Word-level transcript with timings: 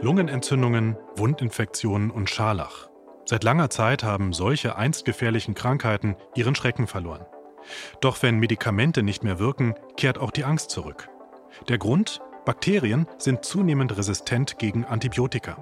Lungenentzündungen, 0.00 0.96
Wundinfektionen 1.16 2.10
und 2.10 2.28
Scharlach. 2.28 2.88
Seit 3.24 3.44
langer 3.44 3.70
Zeit 3.70 4.04
haben 4.04 4.34
solche 4.34 4.76
einst 4.76 5.06
gefährlichen 5.06 5.54
Krankheiten 5.54 6.16
ihren 6.34 6.54
Schrecken 6.54 6.86
verloren. 6.86 7.24
Doch 8.00 8.22
wenn 8.22 8.38
Medikamente 8.38 9.02
nicht 9.02 9.24
mehr 9.24 9.38
wirken, 9.38 9.74
kehrt 9.96 10.18
auch 10.18 10.30
die 10.30 10.44
Angst 10.44 10.70
zurück. 10.70 11.08
Der 11.68 11.78
Grund? 11.78 12.20
Bakterien 12.44 13.06
sind 13.18 13.44
zunehmend 13.44 13.96
resistent 13.96 14.58
gegen 14.58 14.84
Antibiotika. 14.84 15.56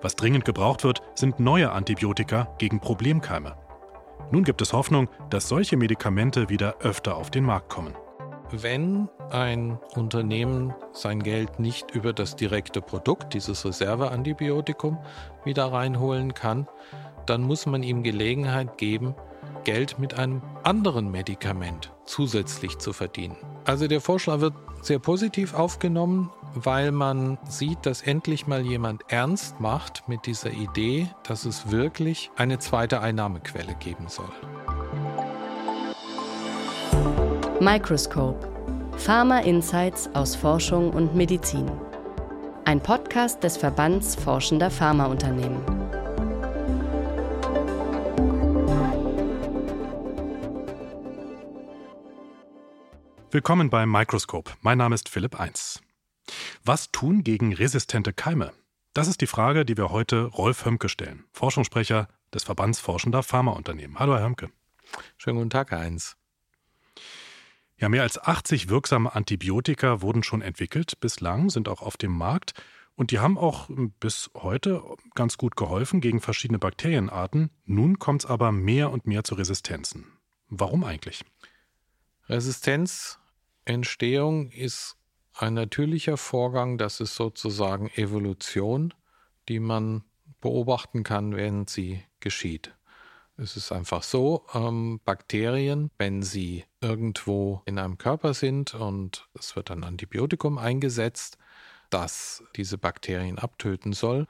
Was 0.00 0.16
dringend 0.16 0.44
gebraucht 0.44 0.84
wird, 0.84 1.02
sind 1.14 1.40
neue 1.40 1.72
Antibiotika 1.72 2.54
gegen 2.58 2.80
Problemkeime. 2.80 3.56
Nun 4.30 4.44
gibt 4.44 4.62
es 4.62 4.72
Hoffnung, 4.72 5.08
dass 5.30 5.48
solche 5.48 5.76
Medikamente 5.76 6.48
wieder 6.48 6.76
öfter 6.80 7.16
auf 7.16 7.30
den 7.30 7.44
Markt 7.44 7.68
kommen. 7.68 7.94
Wenn 8.50 9.10
ein 9.30 9.78
Unternehmen 9.94 10.72
sein 10.92 11.22
Geld 11.22 11.60
nicht 11.60 11.90
über 11.90 12.14
das 12.14 12.34
direkte 12.34 12.80
Produkt, 12.80 13.34
dieses 13.34 13.64
Reserveantibiotikum, 13.66 14.98
wieder 15.44 15.70
reinholen 15.70 16.32
kann, 16.32 16.66
dann 17.26 17.42
muss 17.42 17.66
man 17.66 17.82
ihm 17.82 18.02
Gelegenheit 18.02 18.78
geben, 18.78 19.14
Geld 19.64 19.98
mit 19.98 20.14
einem 20.14 20.40
anderen 20.62 21.10
Medikament 21.10 21.92
zusätzlich 22.06 22.78
zu 22.78 22.94
verdienen. 22.94 23.36
Also 23.66 23.86
der 23.86 24.00
Vorschlag 24.00 24.40
wird 24.40 24.54
sehr 24.80 24.98
positiv 24.98 25.52
aufgenommen, 25.52 26.30
weil 26.54 26.90
man 26.90 27.36
sieht, 27.46 27.84
dass 27.84 28.00
endlich 28.00 28.46
mal 28.46 28.64
jemand 28.64 29.02
ernst 29.08 29.60
macht 29.60 30.08
mit 30.08 30.24
dieser 30.24 30.52
Idee, 30.52 31.08
dass 31.22 31.44
es 31.44 31.70
wirklich 31.70 32.30
eine 32.36 32.58
zweite 32.58 33.00
Einnahmequelle 33.02 33.74
geben 33.74 34.08
soll. 34.08 34.30
Microscope. 37.60 38.38
Pharma 38.98 39.40
Insights 39.40 40.08
aus 40.14 40.36
Forschung 40.36 40.92
und 40.92 41.16
Medizin. 41.16 41.68
Ein 42.64 42.80
Podcast 42.80 43.42
des 43.42 43.56
Verbands 43.56 44.14
Forschender 44.14 44.70
Pharmaunternehmen. 44.70 45.60
Willkommen 53.32 53.70
beim 53.70 53.90
Microscope. 53.90 54.52
Mein 54.60 54.78
Name 54.78 54.94
ist 54.94 55.08
Philipp 55.08 55.40
Eins. 55.40 55.82
Was 56.64 56.92
tun 56.92 57.24
gegen 57.24 57.52
resistente 57.52 58.12
Keime? 58.12 58.52
Das 58.94 59.08
ist 59.08 59.20
die 59.20 59.26
Frage, 59.26 59.64
die 59.64 59.76
wir 59.76 59.90
heute 59.90 60.26
Rolf 60.26 60.64
Hömke 60.64 60.88
stellen, 60.88 61.24
Forschungssprecher 61.32 62.06
des 62.32 62.44
Verbands 62.44 62.78
Forschender 62.78 63.24
Pharmaunternehmen. 63.24 63.98
Hallo, 63.98 64.14
Herr 64.14 64.24
Hömke. 64.24 64.52
Schönen 65.16 65.38
guten 65.38 65.50
Tag, 65.50 65.72
Herr 65.72 65.80
Eins. 65.80 66.17
Ja, 67.78 67.88
mehr 67.88 68.02
als 68.02 68.18
80 68.18 68.68
wirksame 68.68 69.14
Antibiotika 69.14 70.02
wurden 70.02 70.24
schon 70.24 70.42
entwickelt 70.42 71.00
bislang, 71.00 71.48
sind 71.48 71.68
auch 71.68 71.80
auf 71.80 71.96
dem 71.96 72.12
Markt. 72.12 72.52
Und 72.96 73.12
die 73.12 73.20
haben 73.20 73.38
auch 73.38 73.70
bis 74.00 74.28
heute 74.34 74.82
ganz 75.14 75.38
gut 75.38 75.54
geholfen 75.54 76.00
gegen 76.00 76.20
verschiedene 76.20 76.58
Bakterienarten. 76.58 77.50
Nun 77.64 78.00
kommt 78.00 78.24
es 78.24 78.30
aber 78.30 78.50
mehr 78.50 78.90
und 78.90 79.06
mehr 79.06 79.22
zu 79.22 79.36
Resistenzen. 79.36 80.06
Warum 80.48 80.82
eigentlich? 80.82 81.24
Resistenzentstehung 82.28 84.50
ist 84.50 84.96
ein 85.32 85.54
natürlicher 85.54 86.16
Vorgang, 86.16 86.78
das 86.78 86.98
ist 86.98 87.14
sozusagen 87.14 87.88
Evolution, 87.94 88.92
die 89.48 89.60
man 89.60 90.02
beobachten 90.40 91.04
kann, 91.04 91.36
während 91.36 91.70
sie 91.70 92.02
geschieht. 92.18 92.74
Es 93.40 93.56
ist 93.56 93.70
einfach 93.70 94.02
so, 94.02 94.44
ähm, 94.52 95.00
Bakterien, 95.04 95.92
wenn 95.96 96.22
sie 96.24 96.64
irgendwo 96.80 97.62
in 97.66 97.78
einem 97.78 97.96
Körper 97.96 98.34
sind 98.34 98.74
und 98.74 99.28
es 99.38 99.54
wird 99.54 99.70
ein 99.70 99.84
Antibiotikum 99.84 100.58
eingesetzt, 100.58 101.38
das 101.88 102.42
diese 102.56 102.78
Bakterien 102.78 103.38
abtöten 103.38 103.92
soll, 103.92 104.26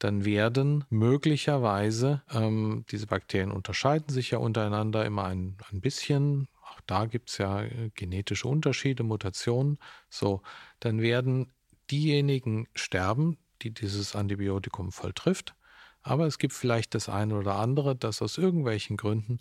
dann 0.00 0.24
werden 0.24 0.84
möglicherweise, 0.90 2.22
ähm, 2.32 2.84
diese 2.90 3.06
Bakterien 3.06 3.52
unterscheiden 3.52 4.08
sich 4.08 4.32
ja 4.32 4.38
untereinander 4.38 5.06
immer 5.06 5.26
ein, 5.26 5.56
ein 5.70 5.80
bisschen, 5.80 6.48
auch 6.62 6.80
da 6.86 7.06
gibt 7.06 7.30
es 7.30 7.38
ja 7.38 7.62
äh, 7.62 7.90
genetische 7.94 8.48
Unterschiede, 8.48 9.04
Mutationen, 9.04 9.78
so, 10.10 10.42
dann 10.80 11.00
werden 11.00 11.52
diejenigen 11.92 12.66
sterben, 12.74 13.38
die 13.62 13.70
dieses 13.70 14.16
Antibiotikum 14.16 14.90
volltrifft 14.90 15.54
aber 16.02 16.26
es 16.26 16.38
gibt 16.38 16.54
vielleicht 16.54 16.94
das 16.94 17.08
eine 17.08 17.36
oder 17.36 17.56
andere, 17.56 17.96
das 17.96 18.22
aus 18.22 18.38
irgendwelchen 18.38 18.96
Gründen, 18.96 19.38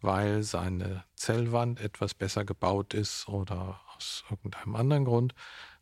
weil 0.00 0.42
seine 0.42 1.04
Zellwand 1.14 1.80
etwas 1.80 2.14
besser 2.14 2.44
gebaut 2.44 2.94
ist 2.94 3.28
oder 3.28 3.80
aus 3.96 4.24
irgendeinem 4.30 4.76
anderen 4.76 5.04
Grund, 5.04 5.34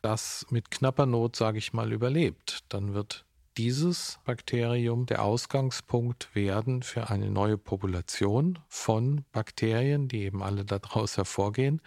das 0.03 0.47
mit 0.51 0.71
knapper 0.71 1.07
Not, 1.07 1.37
sage 1.37 1.59
ich 1.59 1.73
mal, 1.73 1.93
überlebt. 1.93 2.61
Dann 2.69 2.95
wird 2.95 3.27
dieses 3.57 4.19
Bakterium 4.25 5.07
der 5.07 5.23
Ausgangspunkt 5.23 6.35
werden 6.35 6.83
für 6.83 7.09
eine 7.09 7.31
neue 7.31 7.57
Population 7.57 8.59
von 8.69 9.25
Bakterien, 9.33 10.09
die 10.09 10.25
eben 10.25 10.43
alle 10.43 10.65
daraus 10.65 11.17
hervorgehen, 11.17 11.81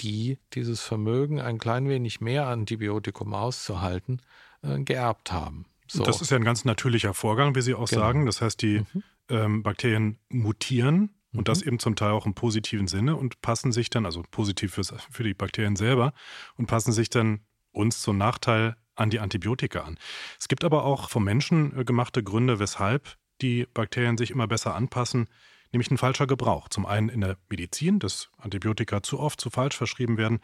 die 0.00 0.38
dieses 0.54 0.80
Vermögen, 0.80 1.40
ein 1.40 1.58
klein 1.58 1.88
wenig 1.88 2.20
mehr 2.20 2.46
Antibiotikum 2.46 3.34
auszuhalten, 3.34 4.22
äh, 4.62 4.78
geerbt 4.78 5.32
haben. 5.32 5.66
So. 5.88 6.04
Das 6.04 6.20
ist 6.20 6.30
ja 6.30 6.36
ein 6.36 6.44
ganz 6.44 6.64
natürlicher 6.64 7.14
Vorgang, 7.14 7.54
wie 7.54 7.62
Sie 7.62 7.74
auch 7.74 7.88
genau. 7.88 8.02
sagen. 8.02 8.26
Das 8.26 8.40
heißt, 8.40 8.60
die 8.62 8.80
mhm. 8.80 9.02
ähm, 9.28 9.62
Bakterien 9.62 10.18
mutieren 10.28 11.14
und 11.32 11.40
mhm. 11.40 11.44
das 11.44 11.62
eben 11.62 11.78
zum 11.78 11.96
Teil 11.96 12.10
auch 12.10 12.26
im 12.26 12.34
positiven 12.34 12.88
Sinne 12.88 13.16
und 13.16 13.40
passen 13.40 13.72
sich 13.72 13.90
dann, 13.90 14.06
also 14.06 14.22
positiv 14.30 14.74
fürs, 14.74 14.92
für 15.10 15.24
die 15.24 15.34
Bakterien 15.34 15.76
selber, 15.76 16.12
und 16.56 16.66
passen 16.66 16.92
sich 16.92 17.10
dann 17.10 17.40
uns 17.72 18.00
zum 18.00 18.18
Nachteil 18.18 18.76
an 18.94 19.10
die 19.10 19.20
Antibiotika 19.20 19.80
an. 19.80 19.98
Es 20.38 20.48
gibt 20.48 20.64
aber 20.64 20.84
auch 20.84 21.08
vom 21.08 21.24
Menschen 21.24 21.78
äh, 21.78 21.84
gemachte 21.84 22.22
Gründe, 22.22 22.58
weshalb 22.58 23.16
die 23.40 23.66
Bakterien 23.72 24.18
sich 24.18 24.30
immer 24.30 24.48
besser 24.48 24.74
anpassen, 24.74 25.28
nämlich 25.72 25.90
ein 25.90 25.98
falscher 25.98 26.26
Gebrauch. 26.26 26.68
Zum 26.68 26.86
einen 26.86 27.08
in 27.08 27.20
der 27.20 27.36
Medizin, 27.48 27.98
dass 27.98 28.30
Antibiotika 28.38 29.02
zu 29.02 29.20
oft, 29.20 29.40
zu 29.40 29.50
falsch 29.50 29.76
verschrieben 29.76 30.16
werden, 30.16 30.40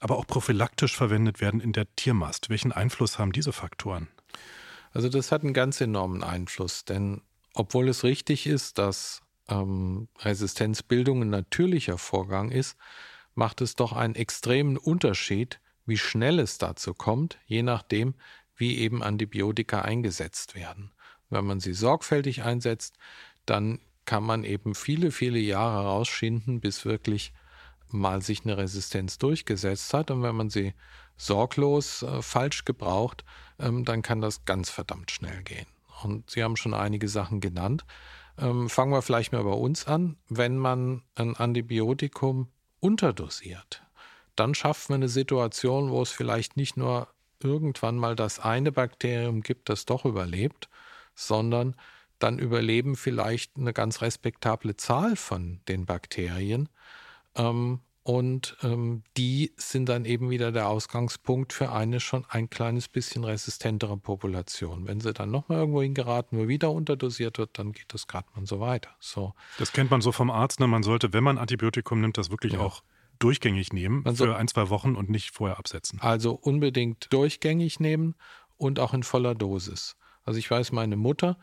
aber 0.00 0.18
auch 0.18 0.26
prophylaktisch 0.26 0.94
verwendet 0.96 1.40
werden 1.40 1.60
in 1.60 1.72
der 1.72 1.86
Tiermast. 1.96 2.50
Welchen 2.50 2.72
Einfluss 2.72 3.18
haben 3.18 3.32
diese 3.32 3.52
Faktoren? 3.52 4.08
Also 4.94 5.08
das 5.08 5.32
hat 5.32 5.42
einen 5.42 5.52
ganz 5.52 5.80
enormen 5.80 6.22
Einfluss, 6.22 6.84
denn 6.84 7.20
obwohl 7.52 7.88
es 7.88 8.04
richtig 8.04 8.46
ist, 8.46 8.78
dass 8.78 9.22
ähm, 9.48 10.08
Resistenzbildung 10.20 11.22
ein 11.22 11.30
natürlicher 11.30 11.98
Vorgang 11.98 12.50
ist, 12.50 12.76
macht 13.34 13.60
es 13.60 13.74
doch 13.74 13.92
einen 13.92 14.14
extremen 14.14 14.76
Unterschied, 14.76 15.60
wie 15.84 15.98
schnell 15.98 16.38
es 16.38 16.58
dazu 16.58 16.94
kommt, 16.94 17.38
je 17.46 17.62
nachdem, 17.62 18.14
wie 18.56 18.78
eben 18.78 19.02
Antibiotika 19.02 19.82
eingesetzt 19.82 20.54
werden. 20.54 20.92
Wenn 21.28 21.44
man 21.44 21.58
sie 21.58 21.74
sorgfältig 21.74 22.44
einsetzt, 22.44 22.96
dann 23.46 23.80
kann 24.04 24.22
man 24.22 24.44
eben 24.44 24.74
viele, 24.74 25.10
viele 25.10 25.40
Jahre 25.40 25.86
rausschinden, 25.86 26.60
bis 26.60 26.84
wirklich 26.84 27.32
mal 27.88 28.22
sich 28.22 28.44
eine 28.44 28.56
Resistenz 28.56 29.18
durchgesetzt 29.18 29.92
hat. 29.92 30.10
Und 30.10 30.22
wenn 30.22 30.36
man 30.36 30.50
sie 30.50 30.74
sorglos 31.16 32.02
äh, 32.02 32.22
falsch 32.22 32.64
gebraucht, 32.64 33.24
dann 33.58 34.02
kann 34.02 34.20
das 34.20 34.44
ganz 34.44 34.70
verdammt 34.70 35.10
schnell 35.10 35.42
gehen. 35.42 35.66
Und 36.02 36.30
Sie 36.30 36.42
haben 36.42 36.56
schon 36.56 36.74
einige 36.74 37.08
Sachen 37.08 37.40
genannt. 37.40 37.84
Ähm, 38.38 38.68
fangen 38.68 38.92
wir 38.92 39.02
vielleicht 39.02 39.32
mal 39.32 39.44
bei 39.44 39.50
uns 39.50 39.86
an. 39.86 40.16
Wenn 40.28 40.58
man 40.58 41.02
ein 41.14 41.36
Antibiotikum 41.36 42.48
unterdosiert, 42.80 43.82
dann 44.36 44.54
schafft 44.54 44.90
man 44.90 44.96
eine 44.96 45.08
Situation, 45.08 45.90
wo 45.90 46.02
es 46.02 46.10
vielleicht 46.10 46.56
nicht 46.56 46.76
nur 46.76 47.08
irgendwann 47.42 47.96
mal 47.96 48.16
das 48.16 48.40
eine 48.40 48.72
Bakterium 48.72 49.42
gibt, 49.42 49.68
das 49.68 49.84
doch 49.84 50.04
überlebt, 50.04 50.68
sondern 51.14 51.76
dann 52.18 52.38
überleben 52.38 52.96
vielleicht 52.96 53.56
eine 53.56 53.72
ganz 53.72 54.00
respektable 54.00 54.76
Zahl 54.76 55.16
von 55.16 55.60
den 55.68 55.86
Bakterien. 55.86 56.68
Ähm, 57.34 57.80
und 58.04 58.58
ähm, 58.62 59.02
die 59.16 59.52
sind 59.56 59.88
dann 59.88 60.04
eben 60.04 60.28
wieder 60.28 60.52
der 60.52 60.68
Ausgangspunkt 60.68 61.54
für 61.54 61.72
eine 61.72 62.00
schon 62.00 62.26
ein 62.28 62.50
kleines 62.50 62.86
bisschen 62.86 63.24
resistentere 63.24 63.96
Population. 63.96 64.86
Wenn 64.86 65.00
sie 65.00 65.14
dann 65.14 65.30
nochmal 65.30 65.58
irgendwo 65.58 65.80
hingeraten, 65.80 66.38
wo 66.38 66.46
wieder 66.46 66.70
unterdosiert 66.70 67.38
wird, 67.38 67.58
dann 67.58 67.72
geht 67.72 67.94
das 67.94 68.06
gerade 68.06 68.26
mal 68.36 68.44
so 68.44 68.60
weiter. 68.60 68.90
So. 69.00 69.32
Das 69.58 69.72
kennt 69.72 69.90
man 69.90 70.02
so 70.02 70.12
vom 70.12 70.30
Arzt. 70.30 70.60
Ne? 70.60 70.66
Man 70.66 70.82
sollte, 70.82 71.14
wenn 71.14 71.24
man 71.24 71.38
Antibiotikum 71.38 72.02
nimmt, 72.02 72.18
das 72.18 72.30
wirklich 72.30 72.52
ja. 72.52 72.60
auch 72.60 72.82
durchgängig 73.20 73.72
nehmen 73.72 74.02
also, 74.04 74.26
für 74.26 74.36
ein, 74.36 74.48
zwei 74.48 74.68
Wochen 74.68 74.96
und 74.96 75.08
nicht 75.08 75.30
vorher 75.30 75.58
absetzen. 75.58 75.98
Also 76.02 76.34
unbedingt 76.34 77.10
durchgängig 77.10 77.80
nehmen 77.80 78.16
und 78.58 78.80
auch 78.80 78.92
in 78.92 79.02
voller 79.02 79.34
Dosis. 79.34 79.96
Also 80.24 80.38
ich 80.38 80.50
weiß, 80.50 80.72
meine 80.72 80.96
Mutter, 80.96 81.38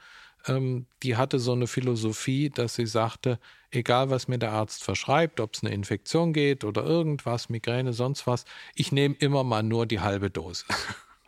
ähm, 0.47 0.85
die 1.03 1.17
hatte 1.17 1.39
so 1.39 1.53
eine 1.53 1.67
Philosophie, 1.67 2.49
dass 2.49 2.75
sie 2.75 2.85
sagte, 2.85 3.39
egal 3.71 4.09
was 4.09 4.27
mir 4.27 4.37
der 4.37 4.51
Arzt 4.51 4.83
verschreibt, 4.83 5.39
ob 5.39 5.53
es 5.55 5.63
eine 5.63 5.73
Infektion 5.73 6.33
geht 6.33 6.63
oder 6.63 6.83
irgendwas, 6.83 7.49
Migräne, 7.49 7.93
sonst 7.93 8.27
was, 8.27 8.45
ich 8.75 8.91
nehme 8.91 9.15
immer 9.19 9.43
mal 9.43 9.63
nur 9.63 9.85
die 9.85 9.99
halbe 9.99 10.29
Dose. 10.29 10.65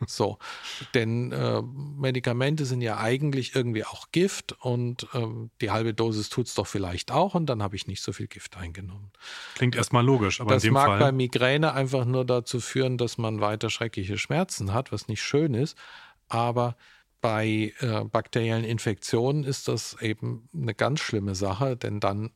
So, 0.06 0.38
denn 0.92 1.30
äh, 1.32 1.62
Medikamente 1.62 2.66
sind 2.66 2.80
ja 2.80 2.98
eigentlich 2.98 3.54
irgendwie 3.54 3.84
auch 3.84 4.10
Gift 4.10 4.52
und 4.60 5.06
äh, 5.14 5.26
die 5.60 5.70
halbe 5.70 5.94
Dosis 5.94 6.28
tut 6.28 6.48
es 6.48 6.54
doch 6.54 6.66
vielleicht 6.66 7.12
auch 7.12 7.34
und 7.34 7.46
dann 7.46 7.62
habe 7.62 7.76
ich 7.76 7.86
nicht 7.86 8.02
so 8.02 8.12
viel 8.12 8.26
Gift 8.26 8.56
eingenommen. 8.56 9.12
Klingt 9.54 9.76
erstmal 9.76 10.04
logisch, 10.04 10.40
aber 10.40 10.54
das 10.54 10.64
in 10.64 10.70
dem 10.70 10.74
mag 10.74 10.86
Fall 10.86 10.98
bei 10.98 11.12
Migräne 11.12 11.72
einfach 11.72 12.04
nur 12.04 12.24
dazu 12.24 12.60
führen, 12.60 12.98
dass 12.98 13.18
man 13.18 13.40
weiter 13.40 13.70
schreckliche 13.70 14.18
Schmerzen 14.18 14.74
hat, 14.74 14.90
was 14.92 15.08
nicht 15.08 15.22
schön 15.22 15.54
ist. 15.54 15.78
aber 16.28 16.76
bei 17.24 17.72
äh, 17.80 18.04
bakteriellen 18.04 18.64
Infektionen 18.64 19.44
ist 19.44 19.66
das 19.68 19.96
eben 20.02 20.46
eine 20.52 20.74
ganz 20.74 21.00
schlimme 21.00 21.34
Sache, 21.34 21.74
denn 21.74 21.98
dann 21.98 22.32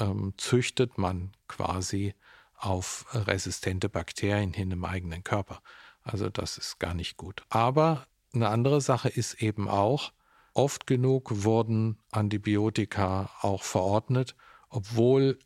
ähm, 0.00 0.34
züchtet 0.36 0.98
man 0.98 1.30
quasi 1.46 2.16
auf 2.56 3.06
resistente 3.12 3.88
Bakterien 3.88 4.52
hin 4.52 4.72
im 4.72 4.84
eigenen 4.84 5.22
Körper. 5.22 5.62
Also 6.02 6.28
das 6.28 6.58
ist 6.58 6.80
gar 6.80 6.92
nicht 6.92 7.16
gut. 7.16 7.44
Aber 7.50 8.08
eine 8.34 8.48
andere 8.48 8.80
Sache 8.80 9.08
ist 9.08 9.40
eben 9.40 9.68
auch, 9.68 10.12
oft 10.54 10.88
genug 10.88 11.44
wurden 11.44 12.00
Antibiotika 12.10 13.30
auch 13.42 13.62
verordnet, 13.62 14.34
obwohl 14.70 15.38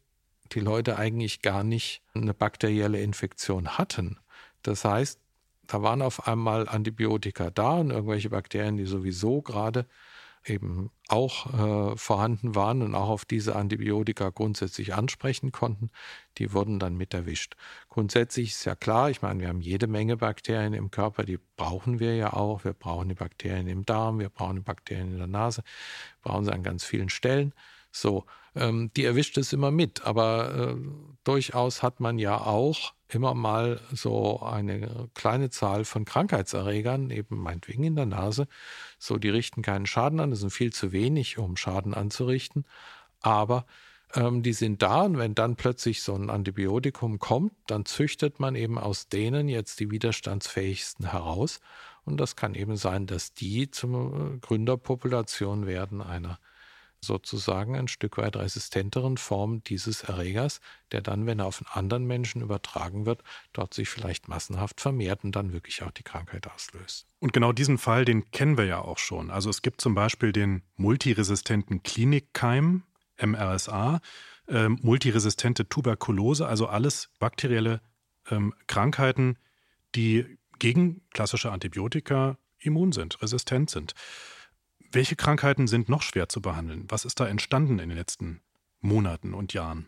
die 0.52 0.60
Leute 0.60 0.96
eigentlich 0.96 1.42
gar 1.42 1.64
nicht 1.64 2.00
eine 2.14 2.32
bakterielle 2.32 3.02
Infektion 3.02 3.76
hatten. 3.76 4.18
Das 4.62 4.86
heißt, 4.86 5.20
da 5.66 5.82
waren 5.82 6.02
auf 6.02 6.26
einmal 6.26 6.68
Antibiotika 6.68 7.50
da 7.50 7.74
und 7.74 7.90
irgendwelche 7.90 8.30
Bakterien, 8.30 8.76
die 8.76 8.86
sowieso 8.86 9.42
gerade 9.42 9.86
eben 10.48 10.90
auch 11.08 11.92
äh, 11.92 11.96
vorhanden 11.96 12.54
waren 12.54 12.82
und 12.82 12.94
auch 12.94 13.08
auf 13.08 13.24
diese 13.24 13.56
Antibiotika 13.56 14.30
grundsätzlich 14.30 14.94
ansprechen 14.94 15.52
konnten, 15.52 15.90
die 16.38 16.52
wurden 16.52 16.78
dann 16.78 16.96
mit 16.96 17.14
erwischt. 17.14 17.56
Grundsätzlich 17.88 18.50
ist 18.50 18.64
ja 18.64 18.74
klar, 18.74 19.10
ich 19.10 19.22
meine, 19.22 19.40
wir 19.40 19.48
haben 19.48 19.60
jede 19.60 19.86
Menge 19.86 20.16
Bakterien 20.16 20.72
im 20.72 20.90
Körper, 20.90 21.24
die 21.24 21.38
brauchen 21.56 22.00
wir 22.00 22.16
ja 22.16 22.32
auch. 22.32 22.64
Wir 22.64 22.72
brauchen 22.72 23.08
die 23.08 23.14
Bakterien 23.14 23.68
im 23.68 23.84
Darm, 23.84 24.18
wir 24.18 24.28
brauchen 24.28 24.56
die 24.56 24.62
Bakterien 24.62 25.12
in 25.12 25.18
der 25.18 25.26
Nase, 25.26 25.62
brauchen 26.22 26.44
sie 26.44 26.52
an 26.52 26.62
ganz 26.62 26.84
vielen 26.84 27.08
Stellen. 27.08 27.52
So, 27.92 28.24
ähm, 28.54 28.90
die 28.96 29.04
erwischt 29.04 29.38
es 29.38 29.52
immer 29.52 29.70
mit, 29.70 30.04
aber 30.04 30.74
äh, 30.76 30.76
durchaus 31.24 31.82
hat 31.82 32.00
man 32.00 32.18
ja 32.18 32.40
auch 32.40 32.92
immer 33.08 33.34
mal 33.34 33.80
so 33.92 34.40
eine 34.40 35.08
kleine 35.14 35.50
Zahl 35.50 35.84
von 35.84 36.04
Krankheitserregern, 36.04 37.10
eben 37.10 37.38
meinetwegen 37.38 37.84
in 37.84 37.96
der 37.96 38.06
Nase. 38.06 38.48
So, 38.98 39.16
die 39.16 39.28
richten 39.28 39.62
keinen 39.62 39.86
Schaden 39.86 40.20
an, 40.20 40.30
das 40.30 40.40
sind 40.40 40.50
viel 40.50 40.72
zu 40.72 40.92
wenig, 40.92 41.38
um 41.38 41.56
Schaden 41.56 41.94
anzurichten. 41.94 42.64
Aber 43.20 43.66
ähm, 44.14 44.42
die 44.42 44.52
sind 44.52 44.82
da 44.82 45.02
und 45.02 45.18
wenn 45.18 45.34
dann 45.34 45.56
plötzlich 45.56 46.02
so 46.02 46.14
ein 46.14 46.30
Antibiotikum 46.30 47.18
kommt, 47.18 47.52
dann 47.66 47.84
züchtet 47.84 48.40
man 48.40 48.54
eben 48.54 48.78
aus 48.78 49.08
denen 49.08 49.48
jetzt 49.48 49.80
die 49.80 49.90
widerstandsfähigsten 49.90 51.10
heraus. 51.12 51.60
Und 52.04 52.18
das 52.18 52.36
kann 52.36 52.54
eben 52.54 52.76
sein, 52.76 53.06
dass 53.06 53.34
die 53.34 53.70
zur 53.70 54.34
äh, 54.34 54.38
Gründerpopulation 54.38 55.66
werden 55.66 56.00
einer 56.00 56.38
sozusagen 57.00 57.76
ein 57.76 57.88
Stück 57.88 58.18
weit 58.18 58.36
resistenteren 58.36 59.16
Form 59.16 59.62
dieses 59.64 60.02
Erregers, 60.02 60.60
der 60.92 61.00
dann, 61.02 61.26
wenn 61.26 61.38
er 61.38 61.46
auf 61.46 61.60
einen 61.60 61.78
anderen 61.78 62.06
Menschen 62.06 62.42
übertragen 62.42 63.06
wird, 63.06 63.22
dort 63.52 63.74
sich 63.74 63.88
vielleicht 63.88 64.28
massenhaft 64.28 64.80
vermehrt 64.80 65.24
und 65.24 65.36
dann 65.36 65.52
wirklich 65.52 65.82
auch 65.82 65.90
die 65.90 66.02
Krankheit 66.02 66.46
auslöst. 66.48 67.06
Und 67.20 67.32
genau 67.32 67.52
diesen 67.52 67.78
Fall, 67.78 68.04
den 68.04 68.30
kennen 68.30 68.58
wir 68.58 68.66
ja 68.66 68.80
auch 68.80 68.98
schon. 68.98 69.30
Also 69.30 69.50
es 69.50 69.62
gibt 69.62 69.80
zum 69.80 69.94
Beispiel 69.94 70.32
den 70.32 70.62
multiresistenten 70.76 71.82
Klinikkeim, 71.82 72.82
MRSA, 73.20 74.00
äh, 74.48 74.68
multiresistente 74.68 75.68
Tuberkulose, 75.68 76.46
also 76.46 76.66
alles 76.66 77.10
bakterielle 77.18 77.80
ähm, 78.30 78.54
Krankheiten, 78.66 79.38
die 79.94 80.38
gegen 80.58 81.02
klassische 81.10 81.50
Antibiotika 81.52 82.38
immun 82.58 82.92
sind, 82.92 83.20
resistent 83.22 83.70
sind. 83.70 83.94
Welche 84.92 85.16
Krankheiten 85.16 85.66
sind 85.66 85.88
noch 85.88 86.02
schwer 86.02 86.28
zu 86.28 86.40
behandeln? 86.40 86.84
Was 86.88 87.04
ist 87.04 87.20
da 87.20 87.26
entstanden 87.26 87.78
in 87.78 87.88
den 87.88 87.98
letzten 87.98 88.40
Monaten 88.80 89.34
und 89.34 89.52
Jahren? 89.52 89.86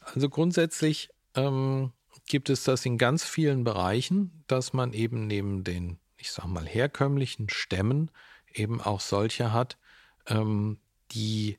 Also 0.00 0.28
grundsätzlich 0.28 1.10
ähm, 1.34 1.92
gibt 2.26 2.50
es 2.50 2.64
das 2.64 2.84
in 2.86 2.98
ganz 2.98 3.24
vielen 3.24 3.64
Bereichen, 3.64 4.44
dass 4.46 4.72
man 4.72 4.92
eben 4.92 5.26
neben 5.26 5.64
den, 5.64 5.98
ich 6.16 6.30
sage 6.30 6.48
mal, 6.48 6.66
herkömmlichen 6.66 7.48
Stämmen 7.48 8.10
eben 8.52 8.80
auch 8.80 9.00
solche 9.00 9.52
hat, 9.52 9.78
ähm, 10.26 10.78
die 11.12 11.58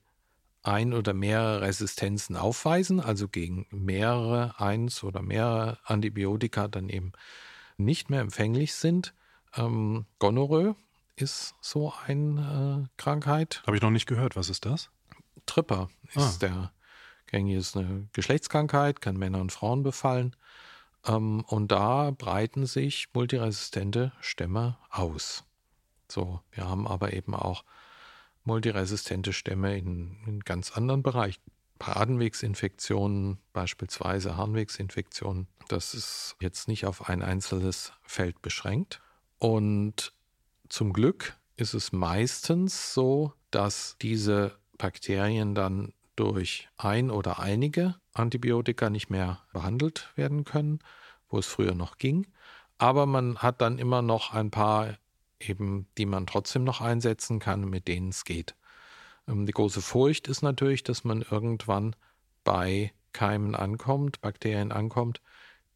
ein 0.61 0.93
oder 0.93 1.13
mehrere 1.13 1.61
Resistenzen 1.61 2.35
aufweisen, 2.35 2.99
also 2.99 3.27
gegen 3.27 3.65
mehrere, 3.71 4.59
eins 4.59 5.03
oder 5.03 5.21
mehrere 5.21 5.79
Antibiotika 5.85 6.67
dann 6.67 6.89
eben 6.89 7.13
nicht 7.77 8.09
mehr 8.09 8.21
empfänglich 8.21 8.73
sind. 8.73 9.13
Ähm, 9.55 10.05
Gonorrhoe 10.19 10.75
ist 11.21 11.55
so 11.61 11.93
eine 12.05 12.87
äh, 12.87 13.01
Krankheit. 13.01 13.63
Habe 13.65 13.77
ich 13.77 13.83
noch 13.83 13.91
nicht 13.91 14.07
gehört. 14.07 14.35
Was 14.35 14.49
ist 14.49 14.65
das? 14.65 14.89
Tripper 15.45 15.89
ist 16.13 16.43
ah. 16.43 16.47
der 16.47 16.71
gängige, 17.27 17.59
ist 17.59 17.77
eine 17.77 18.07
Geschlechtskrankheit, 18.13 19.01
kann 19.01 19.17
Männer 19.17 19.41
und 19.41 19.51
Frauen 19.51 19.83
befallen. 19.83 20.35
Ähm, 21.05 21.43
und 21.47 21.71
da 21.71 22.11
breiten 22.11 22.65
sich 22.65 23.07
multiresistente 23.13 24.11
Stämme 24.19 24.77
aus. 24.89 25.45
So, 26.07 26.41
wir 26.51 26.67
haben 26.67 26.87
aber 26.87 27.13
eben 27.13 27.35
auch 27.35 27.63
multiresistente 28.43 29.33
Stämme 29.33 29.77
in, 29.77 30.17
in 30.25 30.39
ganz 30.41 30.71
anderen 30.71 31.03
Bereichen. 31.03 31.41
Atemwegsinfektionen, 31.79 33.39
beispielsweise 33.53 34.35
Harnwegsinfektionen, 34.35 35.47
das 35.69 35.93
ist 35.93 36.35
jetzt 36.41 36.67
nicht 36.67 36.85
auf 36.85 37.07
ein 37.07 37.21
einzelnes 37.21 37.93
Feld 38.03 38.41
beschränkt. 38.41 39.01
Und 39.37 40.13
zum 40.69 40.93
Glück 40.93 41.35
ist 41.55 41.73
es 41.73 41.91
meistens 41.91 42.93
so, 42.93 43.33
dass 43.51 43.97
diese 44.01 44.57
Bakterien 44.77 45.55
dann 45.55 45.93
durch 46.15 46.69
ein 46.77 47.11
oder 47.11 47.39
einige 47.39 47.95
Antibiotika 48.13 48.89
nicht 48.89 49.09
mehr 49.09 49.41
behandelt 49.53 50.11
werden 50.15 50.43
können, 50.43 50.79
wo 51.29 51.39
es 51.39 51.47
früher 51.47 51.75
noch 51.75 51.97
ging. 51.97 52.27
Aber 52.77 53.05
man 53.05 53.39
hat 53.39 53.61
dann 53.61 53.77
immer 53.77 54.01
noch 54.01 54.33
ein 54.33 54.51
paar 54.51 54.97
eben, 55.39 55.87
die 55.97 56.05
man 56.05 56.27
trotzdem 56.27 56.63
noch 56.63 56.81
einsetzen 56.81 57.39
kann, 57.39 57.69
mit 57.69 57.87
denen 57.87 58.09
es 58.09 58.25
geht. 58.25 58.55
Ähm, 59.27 59.45
die 59.45 59.51
große 59.51 59.81
Furcht 59.81 60.27
ist 60.27 60.41
natürlich, 60.41 60.83
dass 60.83 61.03
man 61.03 61.21
irgendwann 61.21 61.95
bei 62.43 62.93
Keimen 63.13 63.55
ankommt, 63.55 64.21
Bakterien 64.21 64.71
ankommt, 64.71 65.21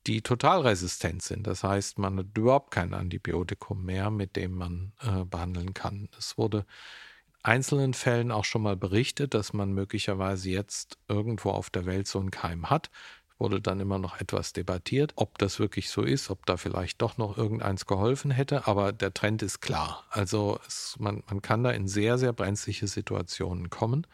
die 0.07 0.21
total 0.21 0.61
resistent 0.61 1.21
sind. 1.21 1.47
Das 1.47 1.63
heißt, 1.63 1.97
man 1.97 2.19
hat 2.19 2.37
überhaupt 2.37 2.71
kein 2.71 2.93
Antibiotikum 2.93 3.83
mehr, 3.85 4.09
mit 4.09 4.35
dem 4.35 4.53
man 4.53 4.93
äh, 5.01 5.23
behandeln 5.25 5.73
kann. 5.73 6.09
Es 6.17 6.37
wurde 6.37 6.59
in 6.59 6.65
einzelnen 7.43 7.93
Fällen 7.93 8.31
auch 8.31 8.45
schon 8.45 8.63
mal 8.63 8.75
berichtet, 8.75 9.33
dass 9.33 9.53
man 9.53 9.73
möglicherweise 9.73 10.49
jetzt 10.49 10.97
irgendwo 11.07 11.51
auf 11.51 11.69
der 11.69 11.85
Welt 11.85 12.07
so 12.07 12.19
einen 12.19 12.31
Keim 12.31 12.69
hat. 12.69 12.89
Wurde 13.39 13.61
dann 13.61 13.79
immer 13.79 13.97
noch 13.97 14.19
etwas 14.21 14.53
debattiert, 14.53 15.13
ob 15.15 15.37
das 15.37 15.59
wirklich 15.59 15.89
so 15.89 16.03
ist, 16.03 16.29
ob 16.29 16.45
da 16.45 16.55
vielleicht 16.55 17.01
doch 17.01 17.17
noch 17.17 17.37
irgendeins 17.37 17.85
geholfen 17.85 18.31
hätte. 18.31 18.67
Aber 18.67 18.93
der 18.93 19.13
Trend 19.13 19.41
ist 19.41 19.59
klar. 19.59 20.05
Also 20.09 20.59
es, 20.67 20.95
man, 20.99 21.23
man 21.27 21.41
kann 21.41 21.63
da 21.63 21.71
in 21.71 21.87
sehr, 21.87 22.17
sehr 22.17 22.31
brenzliche 22.33 22.87
Situationen 22.87 23.69
kommen. 23.69 24.07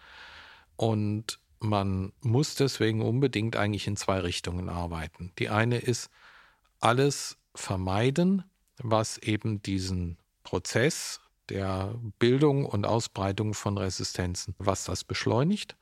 Und 0.78 1.40
man 1.60 2.14
muss 2.22 2.56
deswegen 2.56 3.02
unbedingt 3.02 3.56
eigentlich 3.56 3.88
in 3.88 3.98
zwei 3.98 4.20
Richtungen 4.20 4.70
arbeiten. 4.70 5.32
Die 5.40 5.50
eine 5.50 5.78
ist 5.78 6.10
alles 6.80 7.38
vermeiden, 7.54 8.44
was 8.78 9.18
eben 9.18 9.62
diesen 9.62 10.18
Prozess 10.44 11.20
der 11.50 11.96
Bildung 12.20 12.66
und 12.66 12.86
Ausbreitung 12.86 13.54
von 13.54 13.78
Resistenzen, 13.78 14.56
was 14.58 14.86
das 14.86 15.04
beschleunigt. 15.04 15.76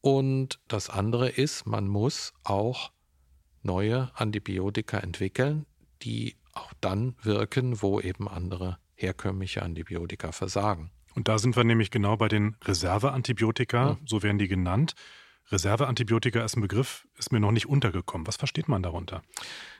Und 0.00 0.60
das 0.68 0.88
andere 0.88 1.28
ist, 1.28 1.66
man 1.66 1.88
muss 1.88 2.32
auch 2.44 2.92
neue 3.62 4.10
Antibiotika 4.14 4.98
entwickeln, 4.98 5.66
die 6.02 6.36
auch 6.52 6.72
dann 6.80 7.16
wirken, 7.22 7.82
wo 7.82 8.00
eben 8.00 8.28
andere 8.28 8.78
herkömmliche 8.94 9.62
Antibiotika 9.62 10.32
versagen. 10.32 10.90
Und 11.14 11.28
da 11.28 11.38
sind 11.38 11.56
wir 11.56 11.64
nämlich 11.64 11.90
genau 11.90 12.16
bei 12.16 12.28
den 12.28 12.56
Reserveantibiotika, 12.64 13.92
mhm. 13.92 14.06
so 14.06 14.22
werden 14.22 14.38
die 14.38 14.48
genannt. 14.48 14.94
Reserveantibiotika 15.50 16.44
ist 16.44 16.56
ein 16.56 16.60
Begriff, 16.60 17.06
ist 17.18 17.32
mir 17.32 17.40
noch 17.40 17.50
nicht 17.50 17.66
untergekommen. 17.66 18.26
Was 18.26 18.36
versteht 18.36 18.68
man 18.68 18.82
darunter? 18.82 19.22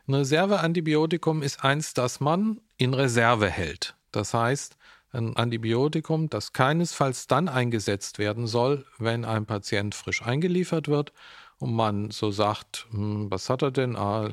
Ein 0.09 0.15
Reserveantibiotikum 0.15 1.43
ist 1.43 1.63
eins, 1.65 1.95
das 1.95 2.19
man 2.19 2.61
in 2.77 2.95
Reserve 2.95 3.49
hält. 3.49 3.95
Das 4.11 4.35
heißt, 4.35 4.77
ein 5.13 5.37
Antibiotikum, 5.37 6.29
das 6.29 6.53
keinesfalls 6.53 7.27
dann 7.27 7.49
eingesetzt 7.49 8.19
werden 8.19 8.47
soll, 8.47 8.85
wenn 8.99 9.25
ein 9.25 9.47
Patient 9.47 9.95
frisch 9.95 10.23
eingeliefert 10.23 10.89
wird 10.89 11.13
und 11.59 11.75
man 11.75 12.11
so 12.11 12.31
sagt, 12.31 12.87
hm, 12.91 13.31
was 13.31 13.49
hat 13.51 13.63
er 13.63 13.71
denn? 13.71 13.97
Ah, 13.97 14.31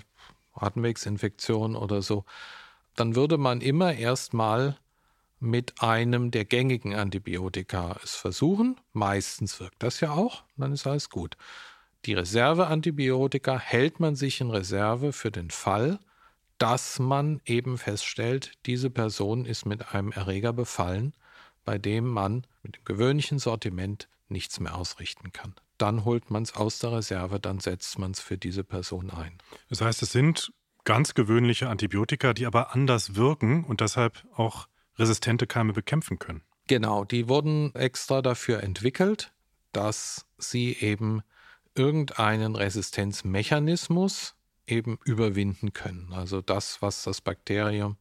Atemwegsinfektion 0.54 1.76
oder 1.76 2.02
so. 2.02 2.26
Dann 2.96 3.16
würde 3.16 3.38
man 3.38 3.62
immer 3.62 3.94
erstmal 3.94 4.78
mit 5.40 5.82
einem 5.82 6.32
der 6.32 6.46
gängigen 6.46 6.96
Antibiotika 6.96 7.98
es 8.04 8.16
versuchen. 8.16 8.80
Meistens 8.94 9.60
wirkt 9.60 9.84
das 9.84 10.00
ja 10.00 10.12
auch, 10.12 10.44
dann 10.58 10.74
ist 10.74 10.88
alles 10.88 11.10
gut. 11.10 11.38
Die 12.06 12.14
Reserveantibiotika 12.14 13.60
hält 13.60 14.00
man 14.00 14.16
sich 14.16 14.42
in 14.42 14.50
Reserve 14.50 15.14
für 15.14 15.32
den 15.32 15.50
Fall, 15.50 16.00
dass 16.58 17.00
man 17.00 17.42
eben 17.46 17.78
feststellt, 17.78 18.54
diese 18.66 18.90
Person 18.90 19.46
ist 19.46 19.66
mit 19.66 19.94
einem 19.94 20.12
Erreger 20.12 20.54
befallen, 20.54 21.14
bei 21.66 21.78
dem 21.78 22.08
man 22.08 22.48
mit 22.64 22.78
dem 22.78 22.86
gewöhnlichen 22.86 23.40
Sortiment 23.40 24.08
nichts 24.30 24.60
mehr 24.60 24.76
ausrichten 24.76 25.32
kann. 25.32 25.54
Dann 25.78 26.06
holt 26.06 26.32
man 26.32 26.44
es 26.44 26.56
aus 26.56 26.80
der 26.80 26.94
Reserve, 26.94 27.40
dann 27.40 27.60
setzt 27.60 28.00
man 28.00 28.12
es 28.12 28.20
für 28.20 28.38
diese 28.38 28.64
Person 28.64 29.12
ein. 29.12 29.38
Das 29.70 29.82
heißt, 29.82 30.02
es 30.02 30.12
sind 30.12 30.52
ganz 30.86 31.14
gewöhnliche 31.14 31.70
Antibiotika, 31.70 32.34
die 32.34 32.46
aber 32.46 32.74
anders 32.74 33.16
wirken 33.16 33.64
und 33.64 33.82
deshalb 33.82 34.26
auch 34.36 34.68
resistente 34.98 35.48
Keime 35.48 35.74
bekämpfen 35.74 36.20
können. 36.20 36.42
Genau, 36.68 37.06
die 37.06 37.30
wurden 37.30 37.74
extra 37.76 38.22
dafür 38.22 38.62
entwickelt, 38.64 39.32
dass 39.72 40.26
sie 40.38 40.74
eben 40.74 41.22
irgendeinen 41.76 42.56
Resistenzmechanismus 42.56 44.36
eben 44.66 45.00
überwinden 45.06 45.72
können. 45.74 46.12
Also 46.12 46.42
das, 46.42 46.82
was 46.82 47.04
das 47.04 47.22
Bakterium 47.22 47.98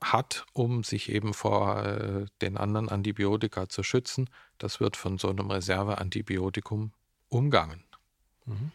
hat, 0.00 0.44
um 0.52 0.84
sich 0.84 1.10
eben 1.10 1.32
vor 1.32 1.82
äh, 1.84 2.26
den 2.42 2.58
anderen 2.58 2.88
Antibiotika 2.88 3.68
zu 3.68 3.82
schützen, 3.82 4.28
das 4.58 4.80
wird 4.80 4.96
von 4.96 5.16
so 5.18 5.30
einem 5.30 5.50
Reserveantibiotikum 5.50 6.92
umgangen. 7.28 7.82
Mhm. 8.44 8.72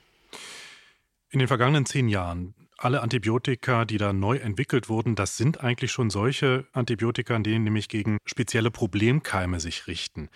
In 1.29 1.39
den 1.39 1.47
vergangenen 1.47 1.85
zehn 1.85 2.09
Jahren, 2.09 2.55
alle 2.83 3.01
Antibiotika, 3.01 3.85
die 3.85 3.97
da 3.97 4.13
neu 4.13 4.37
entwickelt 4.37 4.89
wurden, 4.89 5.15
das 5.15 5.37
sind 5.37 5.61
eigentlich 5.61 5.91
schon 5.91 6.09
solche 6.09 6.65
Antibiotika, 6.73 7.37
die 7.39 7.57
nämlich 7.59 7.89
gegen 7.89 8.17
spezielle 8.25 8.71
Problemkeime 8.71 9.59
sich 9.59 9.87
richten. 9.87 10.29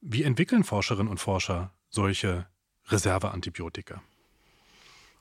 Wie 0.00 0.22
entwickeln 0.22 0.64
Forscherinnen 0.64 1.10
und 1.10 1.18
Forscher 1.18 1.72
solche 1.90 2.46
Reserveantibiotika? 2.86 4.02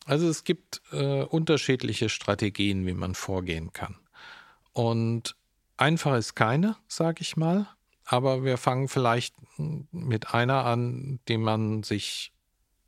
Also 0.05 0.29
es 0.29 0.43
gibt 0.43 0.81
äh, 0.91 1.23
unterschiedliche 1.23 2.09
Strategien, 2.09 2.85
wie 2.85 2.93
man 2.93 3.13
vorgehen 3.13 3.73
kann. 3.73 3.95
Und 4.71 5.35
einfach 5.75 6.15
ist 6.15 6.35
keine, 6.35 6.77
sage 6.87 7.21
ich 7.21 7.35
mal. 7.35 7.67
Aber 8.05 8.45
wir 8.45 8.57
fangen 8.57 8.87
vielleicht 8.87 9.35
mit 9.57 10.33
einer 10.33 10.63
an, 10.63 11.19
die 11.27 11.37
man 11.37 11.83
sich 11.83 12.31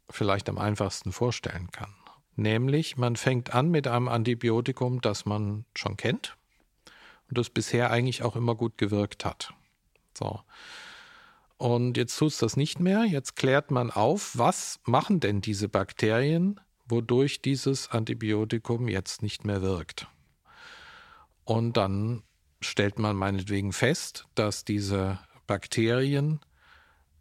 vielleicht 0.10 0.48
am 0.48 0.58
einfachsten 0.58 1.12
vorstellen 1.12 1.72
kann. 1.72 1.94
Nämlich, 2.40 2.96
man 2.96 3.18
fängt 3.18 3.54
an 3.54 3.70
mit 3.70 3.86
einem 3.86 4.08
Antibiotikum, 4.08 5.02
das 5.02 5.26
man 5.26 5.66
schon 5.76 5.98
kennt 5.98 6.38
und 7.28 7.38
das 7.38 7.50
bisher 7.50 7.92
eigentlich 7.92 8.24
auch 8.24 8.38
immer 8.38 8.56
gut 8.56 8.78
gewirkt 8.78 9.26
hat. 9.26 9.54
So. 10.18 10.40
Und 11.58 11.98
jetzt 11.98 12.18
tut 12.18 12.30
es 12.30 12.38
das 12.38 12.56
nicht 12.56 12.80
mehr. 12.80 13.04
Jetzt 13.04 13.36
klärt 13.36 13.72
man 13.72 13.92
auf, 13.92 14.38
was 14.38 14.80
machen 14.86 15.20
denn 15.20 15.42
diese 15.42 15.68
Bakterien, 15.68 16.62
wodurch 16.88 17.42
dieses 17.42 17.90
Antibiotikum 17.90 18.88
jetzt 18.88 19.22
nicht 19.22 19.44
mehr 19.44 19.62
wirkt. 19.62 20.08
Und 21.44 21.76
dann 21.76 22.24
stellt 22.62 23.00
man 23.00 23.18
meinetwegen 23.18 23.74
fest, 23.74 24.28
dass 24.36 24.64
diese 24.64 25.20
Bakterien 25.46 26.40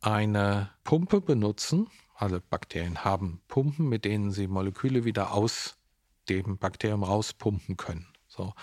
eine 0.00 0.70
Pumpe 0.84 1.20
benutzen. 1.20 1.88
Alle 2.20 2.40
Bakterien 2.40 3.04
haben 3.04 3.40
Pumpen, 3.46 3.88
mit 3.88 4.04
denen 4.04 4.32
sie 4.32 4.48
Moleküle 4.48 5.04
wieder 5.04 5.32
aus 5.32 5.76
dem 6.28 6.58
Bakterium 6.58 7.04
rauspumpen 7.04 7.76
können. 7.76 8.08
So. 8.26 8.54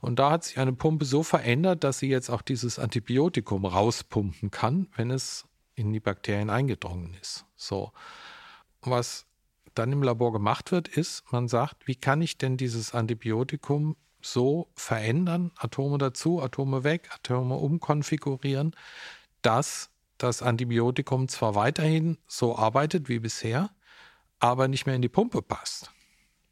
Und 0.00 0.20
da 0.20 0.30
hat 0.30 0.44
sich 0.44 0.58
eine 0.60 0.72
Pumpe 0.72 1.04
so 1.04 1.24
verändert, 1.24 1.82
dass 1.82 1.98
sie 1.98 2.08
jetzt 2.08 2.30
auch 2.30 2.42
dieses 2.42 2.78
Antibiotikum 2.78 3.64
rauspumpen 3.64 4.52
kann, 4.52 4.86
wenn 4.94 5.10
es 5.10 5.46
in 5.74 5.92
die 5.92 5.98
Bakterien 5.98 6.48
eingedrungen 6.48 7.16
ist. 7.20 7.44
So. 7.56 7.90
Was 8.82 9.26
dann 9.74 9.90
im 9.90 10.04
Labor 10.04 10.32
gemacht 10.32 10.70
wird, 10.70 10.86
ist, 10.86 11.24
man 11.32 11.48
sagt, 11.48 11.88
wie 11.88 11.96
kann 11.96 12.22
ich 12.22 12.38
denn 12.38 12.56
dieses 12.56 12.94
Antibiotikum 12.94 13.96
so 14.20 14.68
verändern, 14.74 15.50
Atome 15.56 15.98
dazu, 15.98 16.40
Atome 16.40 16.84
weg, 16.84 17.08
Atome 17.12 17.56
umkonfigurieren, 17.56 18.76
dass 19.42 19.90
das 20.22 20.42
Antibiotikum 20.42 21.28
zwar 21.28 21.54
weiterhin 21.54 22.18
so 22.26 22.56
arbeitet 22.56 23.08
wie 23.08 23.18
bisher, 23.18 23.70
aber 24.38 24.68
nicht 24.68 24.86
mehr 24.86 24.96
in 24.96 25.02
die 25.02 25.08
Pumpe 25.08 25.42
passt. 25.42 25.90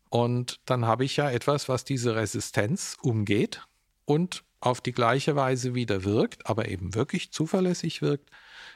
Und 0.09 0.61
dann 0.65 0.87
habe 0.87 1.05
ich 1.05 1.17
ja 1.17 1.31
etwas, 1.31 1.69
was 1.69 1.85
diese 1.85 2.17
Resistenz 2.17 2.97
umgeht 3.01 3.67
und 4.05 4.45
auf 4.61 4.81
die 4.81 4.93
gleiche 4.93 5.37
Weise 5.37 5.75
wieder 5.75 6.05
wirkt, 6.05 6.47
aber 6.47 6.69
eben 6.69 6.95
wirklich 6.95 7.33
zuverlässig 7.33 8.03
wirkt, 8.03 8.31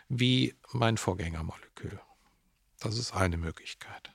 wie 0.09 0.55
mein 0.73 0.97
Vorgängermolekül. 0.97 2.01
Das 2.81 2.99
ist 2.99 3.15
eine 3.15 3.37
Möglichkeit. 3.37 4.13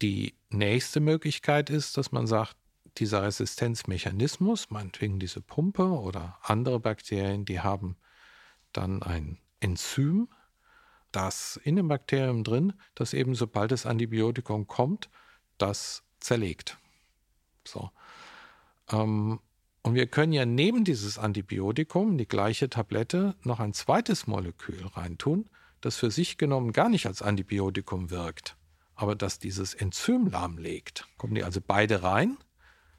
Die 0.00 0.34
nächste 0.50 1.00
Möglichkeit 1.00 1.70
ist, 1.70 1.96
dass 1.96 2.12
man 2.12 2.26
sagt, 2.26 2.56
dieser 2.96 3.22
Resistenzmechanismus, 3.22 4.70
meinetwegen 4.70 5.18
diese 5.18 5.40
Pumpe 5.40 5.84
oder 5.84 6.38
andere 6.42 6.80
Bakterien, 6.80 7.44
die 7.44 7.60
haben 7.60 7.96
dann 8.72 9.02
ein 9.02 9.38
Enzym, 9.60 10.28
das 11.12 11.58
in 11.62 11.76
dem 11.76 11.88
Bakterium 11.88 12.44
drin, 12.44 12.74
das 12.94 13.14
eben 13.14 13.34
sobald 13.34 13.72
das 13.72 13.86
Antibiotikum 13.86 14.66
kommt, 14.66 15.08
das 15.56 16.02
zerlegt. 16.20 16.78
So. 17.64 17.90
Ähm, 18.90 19.40
und 19.82 19.94
wir 19.94 20.06
können 20.06 20.32
ja 20.32 20.44
neben 20.44 20.84
dieses 20.84 21.18
Antibiotikum, 21.18 22.18
die 22.18 22.28
gleiche 22.28 22.68
Tablette, 22.68 23.36
noch 23.42 23.60
ein 23.60 23.72
zweites 23.72 24.26
Molekül 24.26 24.86
reintun, 24.86 25.48
das 25.80 25.96
für 25.96 26.10
sich 26.10 26.38
genommen 26.38 26.72
gar 26.72 26.88
nicht 26.88 27.06
als 27.06 27.22
Antibiotikum 27.22 28.10
wirkt, 28.10 28.56
aber 28.94 29.14
das 29.14 29.38
dieses 29.38 29.74
Enzym 29.74 30.26
lahmlegt. 30.26 31.06
Kommen 31.16 31.34
die 31.34 31.44
also 31.44 31.60
beide 31.64 32.02
rein. 32.02 32.36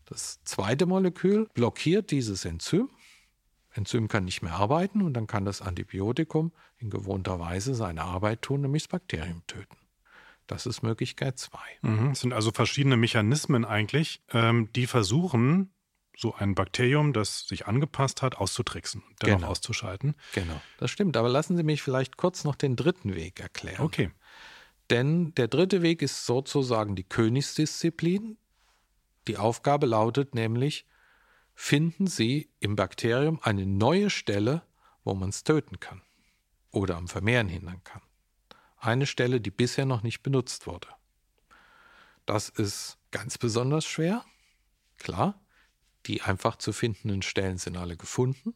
Das 0.05 0.43
zweite 0.43 0.85
Molekül 0.85 1.47
blockiert 1.53 2.11
dieses 2.11 2.45
Enzym. 2.45 2.89
Enzym 3.73 4.07
kann 4.07 4.25
nicht 4.25 4.41
mehr 4.41 4.53
arbeiten 4.53 5.01
und 5.01 5.13
dann 5.13 5.27
kann 5.27 5.45
das 5.45 5.61
Antibiotikum 5.61 6.51
in 6.77 6.89
gewohnter 6.89 7.39
Weise 7.39 7.75
seine 7.75 8.03
Arbeit 8.03 8.41
tun, 8.41 8.61
nämlich 8.61 8.83
das 8.83 8.89
Bakterium 8.89 9.43
töten. 9.47 9.77
Das 10.47 10.65
ist 10.65 10.81
Möglichkeit 10.81 11.37
zwei. 11.37 11.59
Mhm, 11.81 12.11
es 12.11 12.21
sind 12.21 12.33
also 12.33 12.51
verschiedene 12.51 12.97
Mechanismen 12.97 13.65
eigentlich, 13.65 14.23
ähm, 14.33 14.69
die 14.73 14.87
versuchen, 14.87 15.71
so 16.17 16.33
ein 16.35 16.53
Bakterium, 16.53 17.13
das 17.13 17.47
sich 17.47 17.67
angepasst 17.67 18.21
hat, 18.21 18.35
auszutricksen, 18.35 19.03
dann 19.19 19.37
genau. 19.37 19.47
auszuschalten. 19.47 20.15
Genau, 20.33 20.59
das 20.77 20.91
stimmt. 20.91 21.15
Aber 21.15 21.29
lassen 21.29 21.55
Sie 21.55 21.63
mich 21.63 21.81
vielleicht 21.81 22.17
kurz 22.17 22.43
noch 22.43 22.55
den 22.55 22.75
dritten 22.75 23.15
Weg 23.15 23.39
erklären. 23.39 23.81
Okay. 23.81 24.11
Denn 24.89 25.33
der 25.35 25.47
dritte 25.47 25.81
Weg 25.81 26.01
ist 26.01 26.25
sozusagen 26.25 26.95
die 26.95 27.03
Königsdisziplin. 27.03 28.37
Die 29.27 29.37
Aufgabe 29.37 29.85
lautet 29.85 30.35
nämlich, 30.35 30.85
finden 31.59 32.07
Sie 32.07 32.49
im 32.59 32.75
Bakterium 32.75 33.39
eine 33.43 33.65
neue 33.65 34.09
Stelle, 34.09 34.63
wo 35.03 35.13
man 35.13 35.29
es 35.29 35.43
töten 35.43 35.79
kann 35.79 36.01
oder 36.71 36.97
am 36.97 37.07
Vermehren 37.07 37.49
hindern 37.49 37.83
kann 37.83 38.01
eine 38.79 39.05
Stelle, 39.05 39.41
die 39.41 39.51
bisher 39.51 39.85
noch 39.85 40.03
nicht 40.03 40.23
benutzt 40.23 40.67
wurde. 40.67 40.87
Das 42.25 42.49
ist 42.49 42.97
ganz 43.11 43.37
besonders 43.37 43.85
schwer, 43.85 44.23
klar. 44.97 45.39
Die 46.05 46.21
einfach 46.21 46.55
zu 46.55 46.71
findenden 46.71 47.21
Stellen 47.21 47.57
sind 47.57 47.75
alle 47.75 47.97
gefunden. 47.97 48.55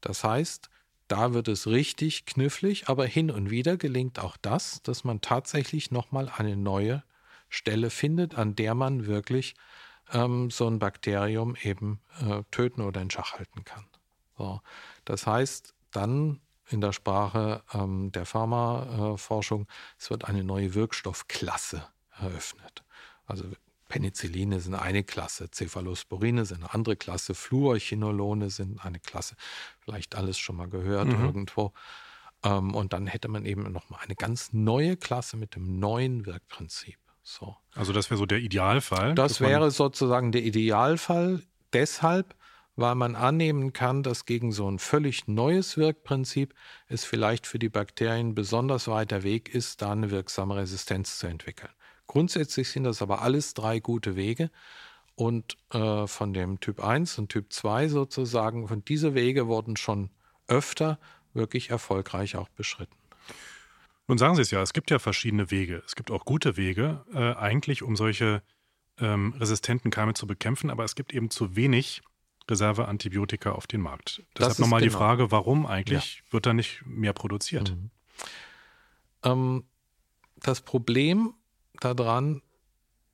Das 0.00 0.24
heißt, 0.24 0.70
da 1.06 1.34
wird 1.34 1.48
es 1.48 1.68
richtig 1.68 2.26
knifflig, 2.26 2.88
aber 2.88 3.06
hin 3.06 3.30
und 3.30 3.50
wieder 3.50 3.76
gelingt 3.76 4.18
auch 4.18 4.36
das, 4.36 4.82
dass 4.82 5.04
man 5.04 5.20
tatsächlich 5.20 5.90
nochmal 5.92 6.28
eine 6.28 6.56
neue 6.56 7.04
Stelle 7.48 7.90
findet, 7.90 8.34
an 8.34 8.56
der 8.56 8.74
man 8.74 9.06
wirklich 9.06 9.54
ähm, 10.12 10.50
so 10.50 10.66
ein 10.66 10.78
Bakterium 10.78 11.56
eben 11.62 12.00
äh, 12.20 12.42
töten 12.50 12.82
oder 12.82 13.00
in 13.00 13.10
Schach 13.10 13.34
halten 13.34 13.64
kann. 13.64 13.86
So. 14.36 14.60
Das 15.04 15.26
heißt, 15.26 15.74
dann 15.90 16.40
in 16.68 16.80
der 16.80 16.92
Sprache 16.92 17.62
ähm, 17.72 18.10
der 18.12 18.26
Pharmaforschung, 18.26 19.66
es 19.98 20.10
wird 20.10 20.24
eine 20.24 20.44
neue 20.44 20.74
Wirkstoffklasse 20.74 21.86
eröffnet. 22.18 22.84
Also 23.26 23.44
Penicilline 23.88 24.60
sind 24.60 24.74
eine 24.74 25.04
Klasse, 25.04 25.48
Cephalosporine 25.52 26.46
sind 26.46 26.62
eine 26.62 26.74
andere 26.74 26.96
Klasse, 26.96 27.34
Fluorchinolone 27.34 28.50
sind 28.50 28.84
eine 28.84 28.98
Klasse. 28.98 29.36
Vielleicht 29.80 30.14
alles 30.14 30.38
schon 30.38 30.56
mal 30.56 30.68
gehört 30.68 31.08
mhm. 31.08 31.24
irgendwo. 31.24 31.72
Ähm, 32.42 32.74
und 32.74 32.92
dann 32.92 33.06
hätte 33.06 33.28
man 33.28 33.44
eben 33.44 33.70
nochmal 33.70 34.00
eine 34.02 34.16
ganz 34.16 34.52
neue 34.52 34.96
Klasse 34.96 35.36
mit 35.36 35.54
dem 35.54 35.78
neuen 35.78 36.26
Wirkprinzip. 36.26 36.98
So. 37.24 37.56
Also 37.74 37.92
das 37.92 38.10
wäre 38.10 38.18
so 38.18 38.26
der 38.26 38.38
Idealfall. 38.38 39.14
Das 39.14 39.40
wäre 39.40 39.70
sozusagen 39.70 40.30
der 40.30 40.42
Idealfall 40.42 41.42
deshalb, 41.72 42.34
weil 42.76 42.94
man 42.94 43.16
annehmen 43.16 43.72
kann, 43.72 44.02
dass 44.02 44.26
gegen 44.26 44.52
so 44.52 44.70
ein 44.70 44.78
völlig 44.78 45.26
neues 45.26 45.76
Wirkprinzip 45.78 46.54
es 46.86 47.04
vielleicht 47.04 47.46
für 47.46 47.58
die 47.58 47.70
Bakterien 47.70 48.34
besonders 48.34 48.88
weiter 48.88 49.22
Weg 49.22 49.54
ist, 49.54 49.80
da 49.80 49.92
eine 49.92 50.10
wirksame 50.10 50.56
Resistenz 50.56 51.18
zu 51.18 51.26
entwickeln. 51.26 51.70
Grundsätzlich 52.06 52.68
sind 52.68 52.84
das 52.84 53.00
aber 53.00 53.22
alles 53.22 53.54
drei 53.54 53.80
gute 53.80 54.16
Wege 54.16 54.50
und 55.14 55.56
äh, 55.72 56.06
von 56.06 56.34
dem 56.34 56.60
Typ 56.60 56.84
1 56.84 57.18
und 57.18 57.28
Typ 57.30 57.52
2 57.52 57.88
sozusagen, 57.88 58.68
von 58.68 58.84
diese 58.84 59.14
Wege 59.14 59.46
wurden 59.46 59.76
schon 59.76 60.10
öfter 60.46 60.98
wirklich 61.32 61.70
erfolgreich 61.70 62.36
auch 62.36 62.48
beschritten. 62.50 62.94
Nun 64.06 64.18
sagen 64.18 64.34
Sie 64.34 64.42
es 64.42 64.50
ja, 64.50 64.62
es 64.62 64.72
gibt 64.72 64.90
ja 64.90 64.98
verschiedene 64.98 65.50
Wege. 65.50 65.82
Es 65.86 65.96
gibt 65.96 66.10
auch 66.10 66.24
gute 66.24 66.56
Wege, 66.56 67.04
äh, 67.14 67.34
eigentlich, 67.34 67.82
um 67.82 67.96
solche 67.96 68.42
ähm, 68.98 69.34
resistenten 69.38 69.90
Keime 69.90 70.14
zu 70.14 70.26
bekämpfen, 70.26 70.70
aber 70.70 70.84
es 70.84 70.94
gibt 70.94 71.14
eben 71.14 71.30
zu 71.30 71.56
wenig 71.56 72.02
Reserveantibiotika 72.48 73.52
auf 73.52 73.66
den 73.66 73.80
Markt. 73.80 74.22
Deshalb 74.36 74.58
nochmal 74.58 74.80
genau. 74.80 74.90
die 74.90 74.96
Frage, 74.96 75.30
warum 75.30 75.66
eigentlich 75.66 76.16
ja. 76.16 76.32
wird 76.32 76.46
da 76.46 76.52
nicht 76.52 76.82
mehr 76.84 77.14
produziert? 77.14 77.70
Mhm. 77.70 77.90
Ähm, 79.22 79.64
das 80.36 80.60
Problem 80.60 81.32
daran 81.80 82.42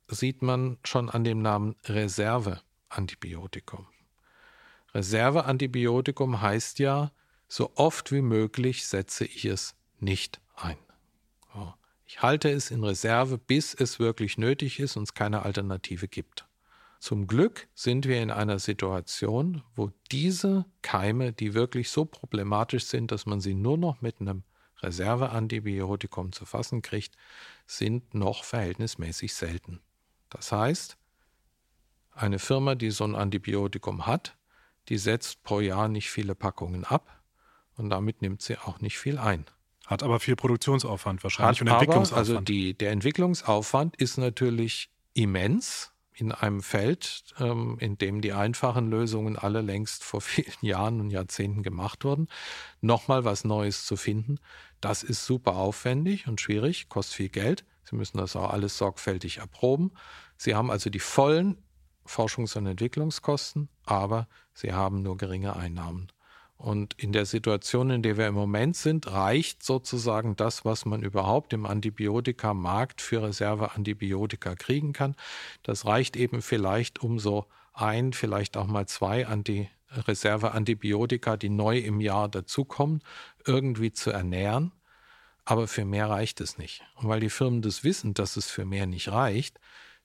sieht 0.07 0.41
man 0.41 0.77
schon 0.83 1.09
an 1.09 1.23
dem 1.23 1.41
Namen 1.41 1.75
Reserveantibiotikum. 1.85 3.87
Reserveantibiotikum 4.93 6.41
heißt 6.41 6.79
ja, 6.79 7.13
so 7.47 7.71
oft 7.75 8.11
wie 8.11 8.21
möglich 8.21 8.85
setze 8.85 9.25
ich 9.25 9.45
es 9.45 9.75
nicht 9.99 10.41
ein. 10.63 10.77
Ich 12.13 12.21
halte 12.21 12.49
es 12.49 12.71
in 12.71 12.83
Reserve, 12.83 13.37
bis 13.37 13.73
es 13.73 13.97
wirklich 13.97 14.37
nötig 14.37 14.81
ist 14.81 14.97
und 14.97 15.03
es 15.03 15.13
keine 15.13 15.43
Alternative 15.43 16.09
gibt. 16.09 16.45
Zum 16.99 17.25
Glück 17.25 17.69
sind 17.73 18.05
wir 18.05 18.21
in 18.21 18.29
einer 18.29 18.59
Situation, 18.59 19.63
wo 19.75 19.91
diese 20.11 20.65
Keime, 20.81 21.31
die 21.31 21.53
wirklich 21.53 21.89
so 21.89 22.03
problematisch 22.03 22.83
sind, 22.83 23.11
dass 23.11 23.25
man 23.25 23.39
sie 23.39 23.53
nur 23.53 23.77
noch 23.77 24.01
mit 24.01 24.19
einem 24.19 24.43
Reserveantibiotikum 24.81 26.33
zu 26.33 26.45
fassen 26.45 26.81
kriegt, 26.81 27.15
sind 27.65 28.13
noch 28.13 28.43
verhältnismäßig 28.43 29.33
selten. 29.33 29.79
Das 30.29 30.51
heißt, 30.51 30.97
eine 32.11 32.39
Firma, 32.39 32.75
die 32.75 32.91
so 32.91 33.05
ein 33.05 33.15
Antibiotikum 33.15 34.05
hat, 34.05 34.35
die 34.89 34.97
setzt 34.97 35.43
pro 35.43 35.61
Jahr 35.61 35.87
nicht 35.87 36.11
viele 36.11 36.35
Packungen 36.35 36.83
ab 36.83 37.23
und 37.77 37.89
damit 37.89 38.21
nimmt 38.21 38.41
sie 38.41 38.57
auch 38.57 38.81
nicht 38.81 38.99
viel 38.99 39.17
ein. 39.17 39.45
Hat 39.91 40.03
aber 40.03 40.21
viel 40.21 40.37
Produktionsaufwand 40.37 41.21
wahrscheinlich 41.21 41.59
Hat 41.59 41.67
und 41.67 41.67
Entwicklungsaufwand. 41.67 42.29
Aber, 42.29 42.37
also 42.37 42.41
die, 42.45 42.73
der 42.73 42.91
Entwicklungsaufwand 42.91 43.97
ist 43.97 44.17
natürlich 44.17 44.89
immens 45.13 45.91
in 46.13 46.31
einem 46.31 46.61
Feld, 46.61 47.25
ähm, 47.39 47.75
in 47.79 47.97
dem 47.97 48.21
die 48.21 48.31
einfachen 48.31 48.89
Lösungen 48.89 49.37
alle 49.37 49.59
längst 49.59 50.05
vor 50.05 50.21
vielen 50.21 50.53
Jahren 50.61 51.01
und 51.01 51.09
Jahrzehnten 51.09 51.61
gemacht 51.61 52.05
wurden, 52.05 52.29
nochmal 52.79 53.25
was 53.25 53.43
Neues 53.43 53.85
zu 53.85 53.97
finden, 53.97 54.39
das 54.79 55.03
ist 55.03 55.25
super 55.25 55.57
aufwendig 55.57 56.25
und 56.25 56.39
schwierig, 56.39 56.87
kostet 56.87 57.15
viel 57.15 57.29
Geld. 57.29 57.65
Sie 57.83 57.97
müssen 57.97 58.17
das 58.17 58.37
auch 58.37 58.49
alles 58.49 58.77
sorgfältig 58.77 59.39
erproben. 59.39 59.91
Sie 60.37 60.55
haben 60.55 60.71
also 60.71 60.89
die 60.89 60.99
vollen 60.99 61.57
Forschungs- 62.07 62.57
und 62.57 62.65
Entwicklungskosten, 62.65 63.67
aber 63.85 64.29
sie 64.53 64.71
haben 64.71 65.01
nur 65.01 65.17
geringe 65.17 65.57
Einnahmen. 65.57 66.07
Und 66.61 66.93
in 66.97 67.11
der 67.11 67.25
Situation, 67.25 67.89
in 67.89 68.03
der 68.03 68.17
wir 68.17 68.27
im 68.27 68.35
Moment 68.35 68.77
sind, 68.77 69.11
reicht 69.11 69.63
sozusagen 69.63 70.35
das, 70.35 70.63
was 70.63 70.85
man 70.85 71.01
überhaupt 71.01 71.53
im 71.53 71.65
Antibiotikamarkt 71.65 73.01
für 73.01 73.23
Reserveantibiotika 73.23 74.53
kriegen 74.53 74.93
kann. 74.93 75.15
Das 75.63 75.87
reicht 75.87 76.15
eben 76.15 76.43
vielleicht 76.43 76.99
um 76.99 77.17
so 77.17 77.47
ein, 77.73 78.13
vielleicht 78.13 78.57
auch 78.57 78.67
mal 78.67 78.85
zwei 78.85 79.25
Anti 79.25 79.69
Reserveantibiotika, 79.89 81.35
die 81.35 81.49
neu 81.49 81.79
im 81.79 81.99
Jahr 81.99 82.29
dazukommen, 82.29 83.01
irgendwie 83.43 83.91
zu 83.91 84.11
ernähren. 84.11 84.71
Aber 85.43 85.67
für 85.67 85.83
mehr 85.83 86.11
reicht 86.11 86.41
es 86.41 86.59
nicht. 86.59 86.83
Und 86.93 87.09
weil 87.09 87.21
die 87.21 87.31
Firmen 87.31 87.63
das 87.63 87.83
wissen, 87.83 88.13
dass 88.13 88.37
es 88.37 88.51
für 88.51 88.65
mehr 88.65 88.85
nicht 88.85 89.11
reicht, 89.11 89.59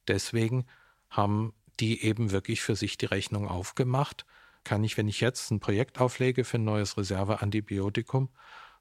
deswegen 0.08 0.64
haben 1.10 1.52
die 1.80 2.02
eben 2.02 2.30
wirklich 2.30 2.62
für 2.62 2.76
sich 2.76 2.96
die 2.96 3.04
Rechnung 3.04 3.46
aufgemacht 3.46 4.24
kann 4.66 4.84
ich, 4.84 4.98
wenn 4.98 5.08
ich 5.08 5.20
jetzt 5.20 5.50
ein 5.50 5.60
Projekt 5.60 6.00
auflege 6.00 6.44
für 6.44 6.58
ein 6.58 6.64
neues 6.64 6.98
Reserveantibiotikum 6.98 8.28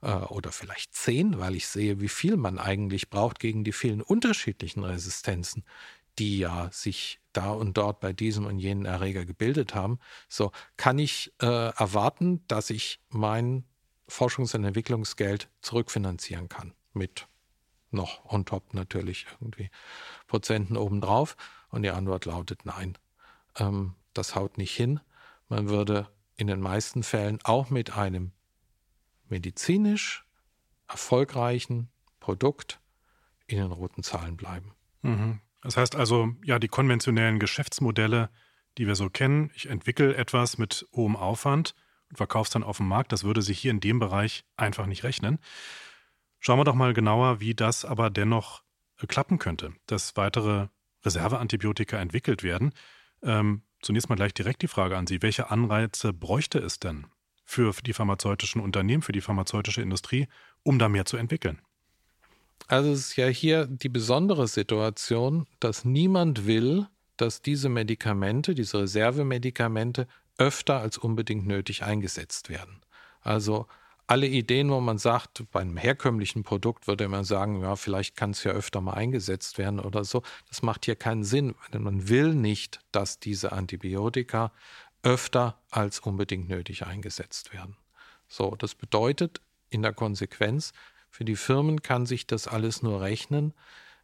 äh, 0.02 0.12
oder 0.12 0.52
vielleicht 0.52 0.94
zehn, 0.94 1.40
weil 1.40 1.56
ich 1.56 1.68
sehe, 1.68 2.02
wie 2.02 2.10
viel 2.10 2.36
man 2.36 2.60
eigentlich 2.60 3.10
braucht 3.10 3.40
gegen 3.40 3.64
die 3.64 3.72
vielen 3.72 4.02
unterschiedlichen 4.02 4.84
Resistenzen, 4.84 5.64
die 6.20 6.40
ja 6.40 6.70
sich 6.72 7.20
da 7.34 7.52
und 7.52 7.78
dort 7.78 8.00
bei 8.00 8.14
diesem 8.14 8.46
und 8.46 8.60
jenen 8.60 8.86
Erreger 8.86 9.26
gebildet 9.26 9.76
haben, 9.76 10.00
so 10.28 10.52
kann 10.76 11.00
ich 11.00 11.34
äh, 11.42 11.46
erwarten, 11.46 12.44
dass 12.48 12.70
ich 12.70 13.00
mein 13.10 13.66
Forschungs- 14.10 14.56
und 14.56 14.64
Entwicklungsgeld 14.64 15.50
zurückfinanzieren 15.62 16.50
kann. 16.50 16.74
Mit 16.94 17.28
noch 17.92 18.26
on 18.26 18.46
top 18.46 18.74
natürlich 18.74 19.26
irgendwie 19.40 19.70
Prozenten 20.28 20.78
obendrauf. 20.78 21.36
Und 21.70 21.84
die 21.84 21.90
Antwort 21.90 22.26
lautet 22.26 22.66
nein. 22.66 22.98
Ähm, 23.58 23.96
das 24.14 24.36
haut 24.36 24.58
nicht 24.58 24.76
hin. 24.76 25.00
Man 25.48 25.70
würde 25.70 26.10
in 26.36 26.48
den 26.48 26.60
meisten 26.60 27.04
Fällen 27.04 27.40
auch 27.44 27.70
mit 27.70 27.96
einem 27.96 28.32
medizinisch 29.28 30.26
erfolgreichen 30.88 31.90
Produkt 32.20 32.80
in 33.48 33.58
den 33.58 33.72
roten 33.72 34.04
Zahlen 34.04 34.38
bleiben. 34.38 34.74
Mhm. 35.02 35.42
Das 35.62 35.78
heißt 35.78 35.96
also, 35.96 36.30
ja, 36.44 36.60
die 36.60 36.68
konventionellen 36.68 37.40
Geschäftsmodelle, 37.40 38.30
die 38.78 38.88
wir 38.88 38.96
so 38.96 39.10
kennen, 39.10 39.52
ich 39.56 39.68
entwickle 39.68 40.16
etwas 40.16 40.58
mit 40.58 40.88
hohem 40.94 41.16
Aufwand 41.16 41.74
und 42.10 42.18
verkaufe 42.18 42.48
es 42.48 42.52
dann 42.52 42.64
auf 42.64 42.78
dem 42.78 42.88
Markt, 42.88 43.12
das 43.12 43.24
würde 43.24 43.42
sich 43.42 43.60
hier 43.60 43.72
in 43.72 43.80
dem 43.80 44.00
Bereich 44.00 44.46
einfach 44.58 44.86
nicht 44.86 45.04
rechnen. 45.04 45.40
Schauen 46.40 46.60
wir 46.60 46.66
doch 46.66 46.76
mal 46.76 46.94
genauer, 46.94 47.40
wie 47.40 47.56
das 47.56 47.86
aber 47.86 48.10
dennoch 48.10 48.64
klappen 49.08 49.40
könnte, 49.40 49.74
dass 49.88 50.16
weitere 50.16 50.68
Reserveantibiotika 51.04 51.98
entwickelt 51.98 52.44
werden. 52.44 52.74
Ähm, 53.24 53.64
Zunächst 53.86 54.10
mal 54.10 54.16
gleich 54.16 54.34
direkt 54.34 54.64
die 54.64 54.68
Frage 54.68 54.98
an 54.98 55.06
Sie. 55.06 55.22
Welche 55.22 55.52
Anreize 55.52 56.12
bräuchte 56.12 56.58
es 56.58 56.80
denn 56.80 57.06
für 57.44 57.72
die 57.86 57.94
pharmazeutischen 57.94 58.60
Unternehmen, 58.60 59.04
für 59.04 59.12
die 59.12 59.22
pharmazeutische 59.22 59.84
Industrie, 59.84 60.28
um 60.64 60.80
da 60.80 60.90
mehr 60.90 61.06
zu 61.06 61.18
entwickeln? 61.18 61.62
Also 62.66 62.92
es 62.92 63.02
ist 63.02 63.16
ja 63.16 63.28
hier 63.28 63.68
die 63.68 63.90
besondere 63.90 64.48
Situation, 64.48 65.46
dass 65.60 65.86
niemand 65.86 66.48
will, 66.48 66.88
dass 67.18 67.44
diese 67.44 67.70
Medikamente, 67.70 68.56
diese 68.56 68.80
Reservemedikamente 68.80 70.08
öfter 70.40 70.80
als 70.80 70.98
unbedingt 70.98 71.46
nötig 71.46 71.84
eingesetzt 71.84 72.50
werden. 72.50 72.82
Also 73.22 73.68
alle 74.08 74.28
Ideen, 74.28 74.70
wo 74.70 74.80
man 74.80 74.98
sagt, 74.98 75.44
bei 75.52 75.62
einem 75.62 75.78
herkömmlichen 75.78 76.44
Produkt 76.44 76.88
würde 76.88 77.08
man 77.08 77.24
sagen, 77.24 77.62
ja, 77.62 77.76
vielleicht 77.76 78.16
kann 78.16 78.32
es 78.32 78.44
ja 78.44 78.52
öfter 78.52 78.82
mal 78.82 78.94
eingesetzt 78.94 79.58
werden 79.58 79.80
oder 79.80 80.04
so. 80.04 80.22
Das 80.48 80.62
macht 80.62 80.86
hier 80.86 80.96
keinen 80.96 81.24
Sinn, 81.24 81.56
denn 81.74 81.84
man 81.84 82.08
will 82.08 82.36
nicht, 82.36 82.82
dass 82.92 83.20
diese 83.20 83.52
Antibiotika 83.52 84.52
öfter 85.02 85.60
als 85.72 86.00
unbedingt 86.00 86.50
nötig 86.50 86.86
eingesetzt 86.86 87.54
werden. 87.54 87.78
So, 88.28 88.56
das 88.56 88.76
bedeutet 88.76 89.42
in 89.70 89.82
der 89.82 89.94
Konsequenz, 89.94 90.74
für 91.10 91.26
die 91.26 91.36
Firmen 91.36 91.82
kann 91.82 92.06
sich 92.06 92.28
das 92.28 92.48
alles 92.48 92.82
nur 92.82 93.02
rechnen, 93.02 93.54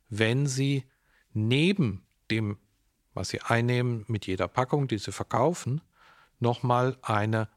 wenn 0.09 0.47
sie 0.47 0.85
neben 1.33 2.05
dem, 2.29 2.57
was 3.13 3.29
sie 3.29 3.41
einnehmen 3.41 4.05
mit 4.07 4.27
jeder 4.27 4.47
Packung, 4.47 4.87
die 4.87 4.97
sie 4.97 5.11
verkaufen, 5.11 5.81
nochmal 6.39 6.97
eine 7.01 7.49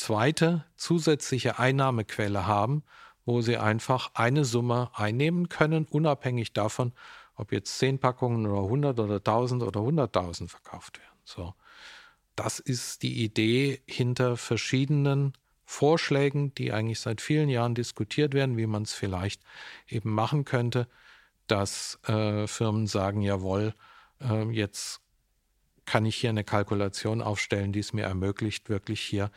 zweite 0.00 0.64
zusätzliche 0.76 1.58
Einnahmequelle 1.58 2.46
haben, 2.46 2.82
wo 3.24 3.42
sie 3.42 3.58
einfach 3.58 4.10
eine 4.14 4.44
Summe 4.44 4.90
einnehmen 4.94 5.48
können, 5.48 5.86
unabhängig 5.88 6.52
davon, 6.52 6.92
ob 7.36 7.52
jetzt 7.52 7.78
10 7.78 7.98
Packungen 7.98 8.46
oder 8.46 8.64
100 8.64 8.98
oder 8.98 9.16
1000 9.16 9.62
oder 9.62 9.80
100.000 9.80 10.48
verkauft 10.48 10.98
werden. 10.98 11.18
So. 11.24 11.54
Das 12.34 12.58
ist 12.58 13.02
die 13.02 13.22
Idee 13.22 13.82
hinter 13.86 14.36
verschiedenen 14.36 15.34
Vorschlägen, 15.64 16.54
die 16.54 16.72
eigentlich 16.72 17.00
seit 17.00 17.20
vielen 17.20 17.48
Jahren 17.48 17.74
diskutiert 17.74 18.34
werden, 18.34 18.56
wie 18.56 18.66
man 18.66 18.82
es 18.82 18.92
vielleicht 18.92 19.42
eben 19.86 20.10
machen 20.10 20.44
könnte, 20.44 20.88
dass 21.46 21.98
äh, 22.06 22.46
Firmen 22.46 22.86
sagen, 22.86 23.20
jawohl, 23.22 23.74
äh, 24.20 24.50
jetzt 24.50 25.00
kann 25.84 26.06
ich 26.06 26.16
hier 26.16 26.30
eine 26.30 26.44
Kalkulation 26.44 27.20
aufstellen, 27.20 27.72
die 27.72 27.80
es 27.80 27.92
mir 27.92 28.04
ermöglicht, 28.04 28.68
wirklich 28.68 29.00
hier 29.00 29.30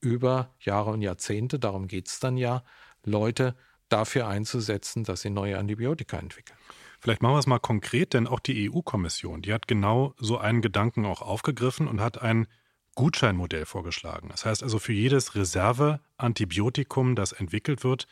über 0.00 0.54
Jahre 0.60 0.90
und 0.90 1.02
Jahrzehnte, 1.02 1.58
darum 1.58 1.88
geht 1.88 2.08
es 2.08 2.20
dann 2.20 2.36
ja, 2.36 2.62
Leute 3.04 3.54
dafür 3.88 4.28
einzusetzen, 4.28 5.04
dass 5.04 5.22
sie 5.22 5.30
neue 5.30 5.58
Antibiotika 5.58 6.18
entwickeln. 6.18 6.58
Vielleicht 7.00 7.22
machen 7.22 7.34
wir 7.34 7.38
es 7.38 7.46
mal 7.46 7.58
konkret, 7.58 8.14
denn 8.14 8.26
auch 8.26 8.40
die 8.40 8.70
EU-Kommission, 8.70 9.42
die 9.42 9.52
hat 9.52 9.68
genau 9.68 10.14
so 10.18 10.38
einen 10.38 10.62
Gedanken 10.62 11.06
auch 11.06 11.22
aufgegriffen 11.22 11.86
und 11.86 12.00
hat 12.00 12.20
ein 12.20 12.48
Gutscheinmodell 12.96 13.64
vorgeschlagen. 13.64 14.28
Das 14.28 14.44
heißt 14.44 14.64
also, 14.64 14.80
für 14.80 14.92
jedes 14.92 15.36
Reserve-Antibiotikum, 15.36 17.14
das 17.14 17.30
entwickelt 17.30 17.84
wird, 17.84 18.08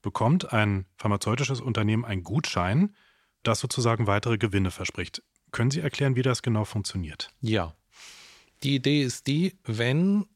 bekommt 0.00 0.52
ein 0.52 0.86
pharmazeutisches 0.96 1.60
Unternehmen 1.60 2.04
einen 2.04 2.22
Gutschein, 2.22 2.94
das 3.42 3.58
sozusagen 3.58 4.06
weitere 4.06 4.38
Gewinne 4.38 4.70
verspricht. 4.70 5.22
Können 5.50 5.72
Sie 5.72 5.80
erklären, 5.80 6.14
wie 6.14 6.22
das 6.22 6.42
genau 6.42 6.64
funktioniert? 6.64 7.30
Ja. 7.40 7.74
Die 8.62 8.76
Idee 8.76 9.02
ist 9.02 9.26
die, 9.26 9.58
wenn 9.64 10.26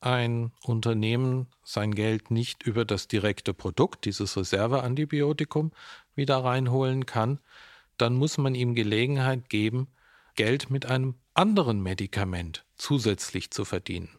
ein 0.00 0.52
Unternehmen 0.62 1.48
sein 1.62 1.94
Geld 1.94 2.30
nicht 2.30 2.62
über 2.62 2.84
das 2.84 3.08
direkte 3.08 3.54
Produkt, 3.54 4.04
dieses 4.04 4.36
Reserveantibiotikum, 4.36 5.72
wieder 6.14 6.38
reinholen 6.44 7.06
kann, 7.06 7.38
dann 7.96 8.14
muss 8.14 8.38
man 8.38 8.54
ihm 8.54 8.74
Gelegenheit 8.74 9.48
geben, 9.48 9.88
Geld 10.34 10.70
mit 10.70 10.86
einem 10.86 11.16
anderen 11.34 11.82
Medikament 11.82 12.64
zusätzlich 12.76 13.50
zu 13.50 13.64
verdienen. 13.64 14.10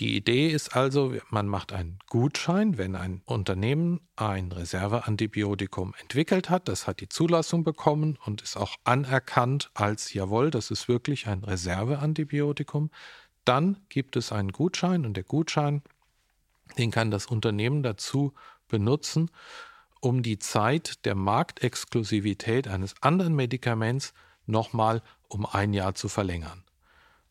Die 0.00 0.16
Idee 0.16 0.48
ist 0.48 0.74
also, 0.74 1.14
man 1.28 1.46
macht 1.46 1.72
einen 1.72 1.98
Gutschein, 2.08 2.78
wenn 2.78 2.96
ein 2.96 3.22
Unternehmen 3.26 4.00
ein 4.16 4.50
Reserveantibiotikum 4.50 5.94
entwickelt 6.00 6.48
hat, 6.48 6.66
das 6.66 6.86
hat 6.86 7.00
die 7.00 7.08
Zulassung 7.08 7.62
bekommen 7.62 8.18
und 8.24 8.40
ist 8.40 8.56
auch 8.56 8.76
anerkannt 8.84 9.70
als, 9.74 10.14
jawohl, 10.14 10.50
das 10.50 10.70
ist 10.70 10.88
wirklich 10.88 11.26
ein 11.26 11.44
Reserveantibiotikum, 11.44 12.90
dann 13.44 13.78
gibt 13.88 14.16
es 14.16 14.32
einen 14.32 14.52
Gutschein 14.52 15.04
und 15.04 15.16
der 15.16 15.24
Gutschein, 15.24 15.82
den 16.78 16.90
kann 16.90 17.10
das 17.10 17.26
Unternehmen 17.26 17.82
dazu 17.82 18.32
benutzen, 18.68 19.30
um 20.00 20.22
die 20.22 20.38
Zeit 20.38 21.04
der 21.04 21.14
Marktexklusivität 21.14 22.66
eines 22.68 22.94
anderen 23.02 23.34
Medikaments 23.34 24.14
nochmal 24.46 25.02
um 25.28 25.46
ein 25.46 25.72
Jahr 25.72 25.94
zu 25.94 26.08
verlängern. 26.08 26.64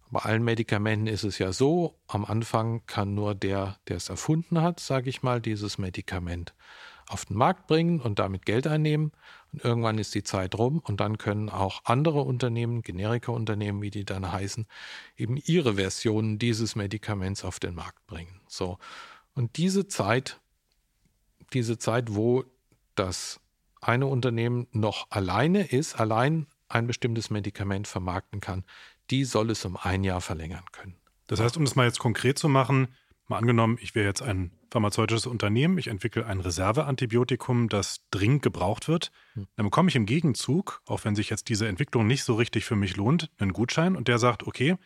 Bei 0.10 0.20
allen 0.22 0.44
Medikamenten 0.44 1.08
ist 1.08 1.24
es 1.24 1.38
ja 1.38 1.54
so, 1.54 1.96
am 2.08 2.26
Anfang 2.26 2.86
kann 2.86 3.14
nur 3.14 3.34
der, 3.34 3.78
der 3.88 3.98
es 3.98 4.10
erfunden 4.10 4.62
hat, 4.62 4.80
sage 4.80 5.10
ich 5.10 5.24
mal, 5.24 5.40
dieses 5.40 5.78
Medikament 5.78 6.54
auf 7.12 7.26
den 7.26 7.38
Markt 7.38 7.68
bringen 7.68 8.00
und 8.00 8.20
damit 8.20 8.46
Geld 8.46 8.68
einnehmen. 8.68 9.12
Und 9.52 9.64
irgendwann 9.64 9.98
ist 9.98 10.16
die 10.16 10.24
Zeit 10.24 10.56
rum 10.56 10.80
und 10.80 11.00
dann 11.00 11.18
können 11.18 11.50
auch 11.50 11.82
andere 11.86 12.22
Unternehmen, 12.22 12.82
Generika-Unternehmen, 12.82 13.82
wie 13.82 13.92
die 13.92 14.06
dann 14.06 14.32
heißen, 14.32 14.66
eben 15.18 15.38
ihre 15.38 15.76
Versionen 15.76 16.40
dieses 16.40 16.76
Medikaments 16.76 17.44
auf 17.44 17.60
den 17.60 17.76
Markt 17.76 18.06
bringen. 18.08 18.40
So. 18.48 18.78
Und 19.34 19.58
diese 19.58 19.88
Zeit, 19.88 20.40
diese 21.54 21.78
Zeit, 21.78 22.16
wo 22.16 22.46
das 22.96 23.40
eine 23.82 24.06
Unternehmen 24.06 24.68
noch 24.72 25.08
alleine 25.10 25.66
ist, 25.66 26.00
allein 26.00 26.48
ein 26.70 26.88
bestimmtes 26.88 27.30
Medikament 27.30 27.88
vermarkten 27.88 28.40
kann, 28.40 28.64
die 29.10 29.26
soll 29.26 29.50
es 29.50 29.66
um 29.66 29.76
ein 29.76 30.04
Jahr 30.04 30.22
verlängern 30.22 30.64
können. 30.72 30.96
Das 31.28 31.40
heißt, 31.40 31.58
um 31.58 31.66
das 31.66 31.76
mal 31.76 31.86
jetzt 31.86 32.00
konkret 32.00 32.40
zu 32.40 32.48
machen, 32.48 32.90
mal 33.28 33.38
angenommen, 33.38 33.78
ich 33.82 33.96
wäre 33.96 34.08
jetzt 34.08 34.22
ein 34.22 34.52
pharmazeutisches 34.72 35.26
Unternehmen, 35.26 35.78
ich 35.78 35.88
entwickle 35.88 36.26
ein 36.26 36.40
Reserveantibiotikum, 36.40 37.70
das 37.70 38.06
dringend 38.12 38.42
gebraucht 38.42 38.88
wird, 38.88 39.12
hm. 39.34 39.48
dann 39.56 39.66
bekomme 39.66 39.90
ich 39.90 39.96
im 39.96 40.06
Gegenzug, 40.06 40.82
auch 40.86 41.04
wenn 41.06 41.16
sich 41.16 41.30
jetzt 41.30 41.50
diese 41.50 41.68
Entwicklung 41.68 42.08
nicht 42.08 42.24
so 42.24 42.36
richtig 42.36 42.66
für 42.66 42.76
mich 42.76 42.96
lohnt, 42.98 43.30
einen 43.38 43.54
Gutschein 43.54 43.96
und 43.96 44.08
der 44.08 44.20
sagt, 44.20 44.48
okay, 44.48 44.78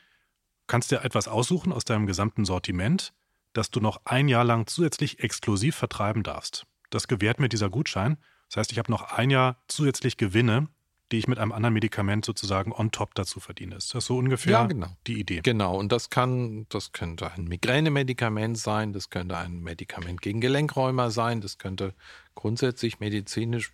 kannst 0.68 0.92
dir 0.92 1.04
etwas 1.04 1.28
aussuchen 1.28 1.72
aus 1.72 1.86
deinem 1.86 2.08
gesamten 2.08 2.46
Sortiment, 2.46 3.14
das 3.54 3.72
du 3.72 3.80
noch 3.80 4.02
ein 4.06 4.28
Jahr 4.28 4.44
lang 4.44 4.68
zusätzlich 4.68 5.20
exklusiv 5.20 5.76
vertreiben 5.76 6.24
darfst. 6.24 6.66
Das 6.90 7.08
gewährt 7.08 7.40
mir 7.40 7.50
dieser 7.50 7.70
Gutschein. 7.70 8.18
Das 8.50 8.58
heißt, 8.58 8.72
ich 8.72 8.80
habe 8.80 8.92
noch 8.92 9.04
ein 9.04 9.30
Jahr 9.30 9.64
zusätzlich 9.68 10.18
Gewinne, 10.18 10.68
die 11.12 11.18
ich 11.18 11.28
mit 11.28 11.38
einem 11.38 11.52
anderen 11.52 11.74
Medikament 11.74 12.26
sozusagen 12.26 12.72
on 12.72 12.92
top 12.92 13.14
dazu 13.14 13.40
verdiene. 13.40 13.76
Ist 13.76 13.94
das 13.94 14.06
so 14.06 14.18
ungefähr 14.18 14.54
ja, 14.54 14.66
genau. 14.66 14.88
die 15.06 15.20
Idee? 15.20 15.42
Genau, 15.44 15.78
und 15.78 15.92
das 15.92 16.10
kann, 16.10 16.66
das 16.70 16.94
könnte 16.94 17.32
ein 17.32 17.46
Migränemedikament 17.46 18.58
sein, 18.58 18.92
das 18.92 19.10
könnte 19.10 19.38
ein 19.38 19.62
Medikament 19.62 20.22
gegen 20.22 20.42
Gelenkräumer 20.42 21.12
sein, 21.12 21.42
das 21.42 21.58
könnte 21.58 21.94
grundsätzlich 22.34 23.00
medizinisch 23.00 23.72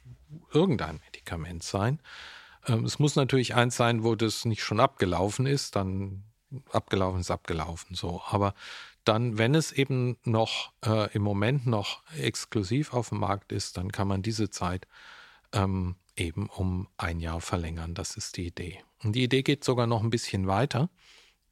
irgendein 0.54 1.00
Medikament 1.06 1.64
sein. 1.64 2.00
Ähm, 2.68 2.84
es 2.86 3.00
muss 3.00 3.16
natürlich 3.16 3.56
eins 3.56 3.76
sein, 3.78 4.04
wo 4.04 4.16
das 4.16 4.46
nicht 4.46 4.64
schon 4.64 4.80
abgelaufen 4.80 5.46
ist, 5.46 5.76
dann 5.76 6.24
abgelaufen 6.72 7.22
ist 7.22 7.32
abgelaufen 7.32 7.96
so. 7.96 8.22
Aber 8.28 8.54
dann, 9.04 9.38
wenn 9.38 9.56
es 9.56 9.72
eben 9.72 10.18
noch 10.26 10.74
äh, 10.86 11.12
im 11.14 11.22
Moment 11.24 11.66
noch 11.66 12.04
exklusiv 12.18 12.94
auf 12.94 13.10
dem 13.10 13.20
Markt 13.20 13.52
ist, 13.52 13.78
dann 13.78 13.92
kann 13.92 14.08
man 14.08 14.22
diese 14.22 14.50
Zeit 14.50 14.88
ähm, 15.54 15.96
eben 16.16 16.48
um 16.48 16.88
ein 16.98 17.20
Jahr 17.20 17.42
verlängern. 17.42 17.94
Das 17.94 18.18
ist 18.18 18.38
die 18.38 18.48
Idee. 18.48 18.80
Und 19.04 19.14
die 19.14 19.24
Idee 19.24 19.44
geht 19.44 19.64
sogar 19.64 19.88
noch 19.88 20.04
ein 20.04 20.10
bisschen 20.10 20.48
weiter, 20.48 20.90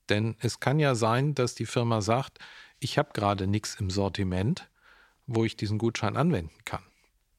denn 0.09 0.35
es 0.39 0.59
kann 0.59 0.79
ja 0.79 0.95
sein, 0.95 1.35
dass 1.35 1.55
die 1.55 1.65
Firma 1.65 2.01
sagt, 2.01 2.39
ich 2.79 2.97
habe 2.97 3.09
gerade 3.13 3.47
nichts 3.47 3.75
im 3.75 3.89
Sortiment, 3.89 4.69
wo 5.27 5.45
ich 5.45 5.55
diesen 5.55 5.77
Gutschein 5.77 6.17
anwenden 6.17 6.63
kann. 6.65 6.83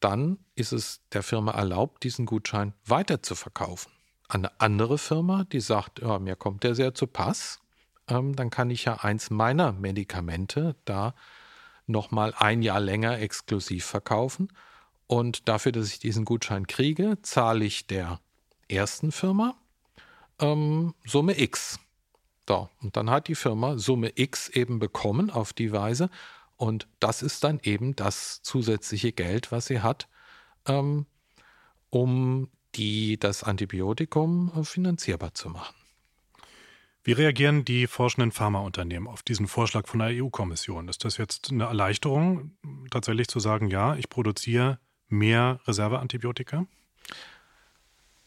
Dann 0.00 0.38
ist 0.54 0.72
es 0.72 1.02
der 1.12 1.22
Firma 1.22 1.52
erlaubt, 1.52 2.04
diesen 2.04 2.26
Gutschein 2.26 2.74
weiter 2.84 3.22
zu 3.22 3.34
verkaufen. 3.34 3.92
Eine 4.28 4.60
andere 4.60 4.96
Firma, 4.96 5.44
die 5.44 5.60
sagt, 5.60 6.00
ja, 6.00 6.18
mir 6.18 6.36
kommt 6.36 6.62
der 6.62 6.74
sehr 6.74 6.94
zu 6.94 7.06
Pass, 7.06 7.60
ähm, 8.08 8.36
dann 8.36 8.50
kann 8.50 8.70
ich 8.70 8.84
ja 8.84 8.94
eins 8.94 9.30
meiner 9.30 9.72
Medikamente 9.72 10.76
da 10.84 11.14
nochmal 11.86 12.32
ein 12.36 12.62
Jahr 12.62 12.80
länger 12.80 13.18
exklusiv 13.18 13.84
verkaufen 13.84 14.48
und 15.10 15.48
dafür, 15.48 15.72
dass 15.72 15.88
ich 15.88 15.98
diesen 15.98 16.24
Gutschein 16.24 16.68
kriege, 16.68 17.18
zahle 17.22 17.64
ich 17.64 17.88
der 17.88 18.20
ersten 18.68 19.10
Firma 19.10 19.56
ähm, 20.38 20.94
Summe 21.04 21.36
X. 21.40 21.80
So, 22.48 22.68
und 22.80 22.96
dann 22.96 23.10
hat 23.10 23.26
die 23.26 23.34
Firma 23.34 23.76
Summe 23.76 24.12
X 24.14 24.48
eben 24.50 24.78
bekommen 24.78 25.28
auf 25.28 25.52
die 25.52 25.72
Weise. 25.72 26.10
Und 26.56 26.86
das 27.00 27.22
ist 27.22 27.42
dann 27.42 27.58
eben 27.64 27.96
das 27.96 28.40
zusätzliche 28.42 29.10
Geld, 29.10 29.50
was 29.50 29.66
sie 29.66 29.80
hat, 29.80 30.06
ähm, 30.66 31.06
um 31.90 32.48
die, 32.76 33.18
das 33.18 33.42
Antibiotikum 33.42 34.52
äh, 34.54 34.62
finanzierbar 34.62 35.34
zu 35.34 35.48
machen. 35.48 35.74
Wie 37.02 37.12
reagieren 37.12 37.64
die 37.64 37.88
forschenden 37.88 38.30
Pharmaunternehmen 38.30 39.08
auf 39.08 39.24
diesen 39.24 39.48
Vorschlag 39.48 39.88
von 39.88 39.98
der 39.98 40.10
EU-Kommission? 40.10 40.86
Ist 40.86 41.04
das 41.04 41.16
jetzt 41.16 41.50
eine 41.50 41.64
Erleichterung, 41.64 42.52
tatsächlich 42.92 43.26
zu 43.26 43.40
sagen, 43.40 43.70
ja, 43.70 43.96
ich 43.96 44.08
produziere 44.08 44.78
mehr 45.10 45.60
Reserveantibiotika? 45.66 46.66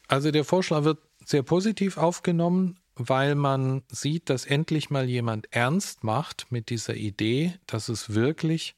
Also 0.08 0.32
der 0.32 0.44
Vorschlag 0.44 0.84
wird 0.84 1.00
sehr 1.26 1.44
positiv 1.44 1.98
aufgenommen, 1.98 2.78
weil 2.96 3.36
man 3.36 3.84
sieht, 3.88 4.30
dass 4.30 4.46
endlich 4.46 4.90
mal 4.90 5.10
jemand 5.10 5.48
ernst 5.52 6.04
macht 6.04 6.52
mit 6.52 6.70
dieser 6.70 6.96
Idee, 6.96 7.54
dass 7.66 7.90
es 7.90 8.14
wirklich 8.14 8.76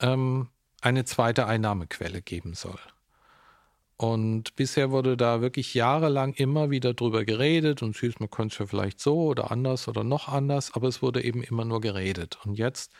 ähm, 0.00 0.48
eine 0.80 1.04
zweite 1.04 1.46
Einnahmequelle 1.46 2.22
geben 2.22 2.54
soll. 2.54 2.78
Und 3.96 4.56
bisher 4.56 4.90
wurde 4.90 5.16
da 5.16 5.40
wirklich 5.40 5.72
jahrelang 5.74 6.34
immer 6.34 6.70
wieder 6.70 6.94
drüber 6.94 7.24
geredet 7.24 7.80
und 7.82 7.96
süß, 7.96 8.18
man 8.18 8.30
könnte 8.30 8.54
es 8.54 8.58
ja 8.58 8.66
vielleicht 8.66 9.00
so 9.00 9.26
oder 9.26 9.52
anders 9.52 9.86
oder 9.86 10.02
noch 10.02 10.28
anders, 10.28 10.74
aber 10.74 10.88
es 10.88 11.00
wurde 11.00 11.22
eben 11.22 11.44
immer 11.44 11.64
nur 11.64 11.80
geredet. 11.80 12.38
Und 12.44 12.54
jetzt 12.54 12.92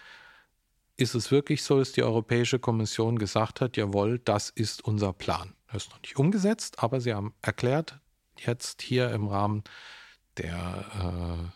ist 0.97 1.15
es 1.15 1.31
wirklich 1.31 1.63
so, 1.63 1.79
dass 1.79 1.93
die 1.93 2.03
Europäische 2.03 2.59
Kommission 2.59 3.19
gesagt 3.19 3.61
hat, 3.61 3.77
jawohl, 3.77 4.19
das 4.21 4.51
ist 4.51 4.85
unser 4.85 5.13
Plan. 5.13 5.55
Das 5.73 5.85
ist 5.85 5.91
noch 5.91 6.01
nicht 6.03 6.17
umgesetzt, 6.17 6.83
aber 6.83 7.01
sie 7.01 7.15
haben 7.15 7.35
erklärt, 7.43 7.99
jetzt 8.37 8.83
hier 8.83 9.11
im 9.11 9.27
Rahmen 9.27 9.65
der 10.37 10.85
äh, 11.43 11.51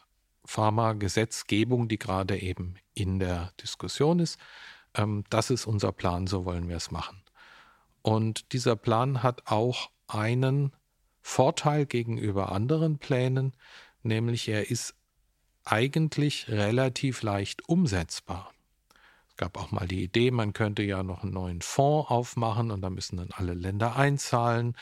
Pharma-Gesetzgebung, 0.45 1.89
die 1.89 1.99
gerade 1.99 2.39
eben 2.39 2.77
in 2.95 3.19
der 3.19 3.53
Diskussion 3.63 4.19
ist, 4.19 4.39
ähm, 4.95 5.25
das 5.31 5.51
ist 5.51 5.67
unser 5.67 5.93
Plan, 5.93 6.27
so 6.27 6.45
wollen 6.45 6.69
wir 6.69 6.77
es 6.77 6.91
machen. 6.91 7.23
Und 8.03 8.53
dieser 8.53 8.77
Plan 8.77 9.23
hat 9.23 9.43
auch 9.47 9.91
einen 10.09 10.73
Vorteil 11.21 11.87
gegenüber 11.87 12.51
anderen 12.53 12.99
Plänen, 12.99 13.53
nämlich 14.03 14.49
er 14.49 14.71
ist 14.71 14.95
eigentlich 15.65 16.49
relativ 16.49 17.23
leicht 17.23 17.69
umsetzbar 17.69 18.51
gab 19.39 19.57
auch 19.57 19.71
mal 19.71 19.89
die 19.89 20.03
Idee, 20.03 20.31
man 20.31 20.53
könnte 20.53 20.83
ja 20.83 21.03
noch 21.03 21.23
einen 21.23 21.33
neuen 21.33 21.63
Fonds 21.63 22.11
aufmachen 22.11 22.71
und 22.71 22.83
da 22.83 22.91
müssen 22.91 23.17
dann 23.17 23.31
alle 23.33 23.55
Länder 23.55 23.97
einzahlen 23.97 24.77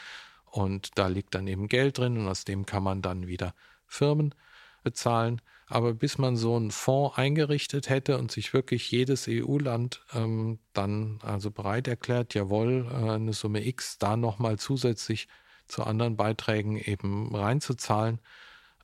und 0.46 0.98
da 0.98 1.06
liegt 1.06 1.34
dann 1.34 1.46
eben 1.46 1.68
Geld 1.68 1.98
drin 1.98 2.18
und 2.18 2.26
aus 2.26 2.44
dem 2.44 2.66
kann 2.66 2.82
man 2.82 3.02
dann 3.02 3.28
wieder 3.28 3.54
Firmen 3.86 4.34
bezahlen. 4.82 5.40
Aber 5.68 5.94
bis 5.94 6.16
man 6.16 6.36
so 6.36 6.56
einen 6.56 6.70
Fonds 6.70 7.18
eingerichtet 7.18 7.88
hätte 7.88 8.18
und 8.18 8.30
sich 8.30 8.52
wirklich 8.52 8.90
jedes 8.90 9.26
EU-Land 9.28 10.04
ähm, 10.14 10.60
dann 10.72 11.18
also 11.22 11.50
bereit 11.50 11.88
erklärt, 11.88 12.34
jawohl, 12.34 12.86
äh, 12.90 13.10
eine 13.10 13.32
Summe 13.32 13.66
X 13.66 13.98
da 13.98 14.16
nochmal 14.16 14.58
zusätzlich 14.58 15.28
zu 15.66 15.82
anderen 15.82 16.16
Beiträgen 16.16 16.78
eben 16.78 17.34
reinzuzahlen, 17.34 18.20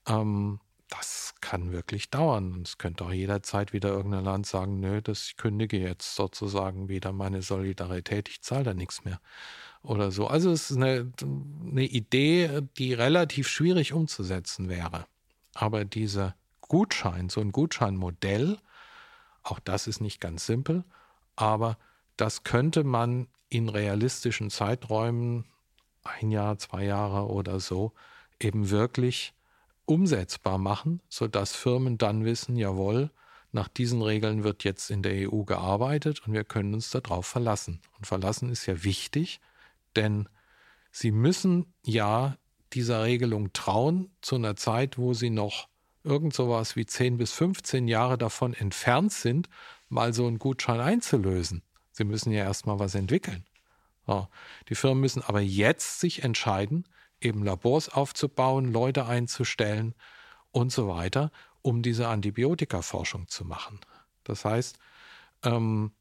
ähm, 0.08 0.58
das 0.92 1.34
kann 1.40 1.72
wirklich 1.72 2.10
dauern. 2.10 2.62
Es 2.62 2.76
könnte 2.76 3.04
auch 3.04 3.12
jederzeit 3.12 3.72
wieder 3.72 3.88
irgendein 3.88 4.24
Land 4.24 4.46
sagen, 4.46 4.78
nö, 4.78 5.00
das 5.00 5.26
ich 5.28 5.36
kündige 5.36 5.78
jetzt 5.78 6.14
sozusagen 6.14 6.88
wieder 6.88 7.12
meine 7.12 7.40
Solidarität, 7.40 8.28
ich 8.28 8.42
zahle 8.42 8.64
da 8.64 8.74
nichts 8.74 9.04
mehr. 9.04 9.18
Oder 9.82 10.12
so. 10.12 10.26
Also 10.26 10.52
es 10.52 10.70
ist 10.70 10.76
eine, 10.76 11.10
eine 11.22 11.84
Idee, 11.84 12.60
die 12.76 12.92
relativ 12.92 13.48
schwierig 13.48 13.94
umzusetzen 13.94 14.68
wäre. 14.68 15.06
Aber 15.54 15.84
dieser 15.84 16.36
Gutschein, 16.60 17.30
so 17.30 17.40
ein 17.40 17.52
Gutscheinmodell, 17.52 18.58
auch 19.42 19.60
das 19.60 19.86
ist 19.86 20.00
nicht 20.00 20.20
ganz 20.20 20.46
simpel, 20.46 20.84
aber 21.36 21.78
das 22.16 22.44
könnte 22.44 22.84
man 22.84 23.28
in 23.48 23.68
realistischen 23.68 24.50
Zeiträumen, 24.50 25.46
ein 26.04 26.30
Jahr, 26.30 26.58
zwei 26.58 26.84
Jahre 26.84 27.28
oder 27.28 27.60
so, 27.60 27.92
eben 28.38 28.70
wirklich 28.70 29.34
umsetzbar 29.84 30.58
machen, 30.58 31.00
sodass 31.08 31.54
Firmen 31.54 31.98
dann 31.98 32.24
wissen, 32.24 32.56
jawohl, 32.56 33.10
nach 33.52 33.68
diesen 33.68 34.00
Regeln 34.00 34.44
wird 34.44 34.64
jetzt 34.64 34.90
in 34.90 35.02
der 35.02 35.30
EU 35.30 35.42
gearbeitet 35.42 36.26
und 36.26 36.32
wir 36.32 36.44
können 36.44 36.72
uns 36.72 36.90
darauf 36.90 37.26
verlassen. 37.26 37.80
Und 37.98 38.06
verlassen 38.06 38.48
ist 38.48 38.66
ja 38.66 38.82
wichtig, 38.82 39.40
denn 39.94 40.28
sie 40.90 41.10
müssen 41.10 41.74
ja 41.84 42.38
dieser 42.72 43.02
Regelung 43.02 43.52
trauen 43.52 44.10
zu 44.22 44.36
einer 44.36 44.56
Zeit, 44.56 44.96
wo 44.96 45.12
sie 45.12 45.28
noch 45.28 45.68
irgend 46.02 46.32
sowas 46.32 46.76
wie 46.76 46.86
10 46.86 47.18
bis 47.18 47.32
15 47.32 47.88
Jahre 47.88 48.16
davon 48.16 48.54
entfernt 48.54 49.12
sind, 49.12 49.48
mal 49.88 50.14
so 50.14 50.26
einen 50.26 50.38
Gutschein 50.38 50.80
einzulösen. 50.80 51.62
Sie 51.92 52.04
müssen 52.04 52.32
ja 52.32 52.44
erstmal 52.44 52.78
was 52.78 52.94
entwickeln. 52.94 53.44
Die 54.68 54.74
Firmen 54.74 55.00
müssen 55.00 55.22
aber 55.22 55.40
jetzt 55.40 56.00
sich 56.00 56.24
entscheiden, 56.24 56.84
eben 57.24 57.44
Labors 57.44 57.88
aufzubauen, 57.88 58.72
Leute 58.72 59.06
einzustellen 59.06 59.94
und 60.50 60.72
so 60.72 60.88
weiter, 60.88 61.30
um 61.62 61.82
diese 61.82 62.08
Antibiotikaforschung 62.08 63.28
zu 63.28 63.44
machen. 63.44 63.80
Das 64.24 64.44
heißt, 64.44 64.78
ähm, 65.44 65.92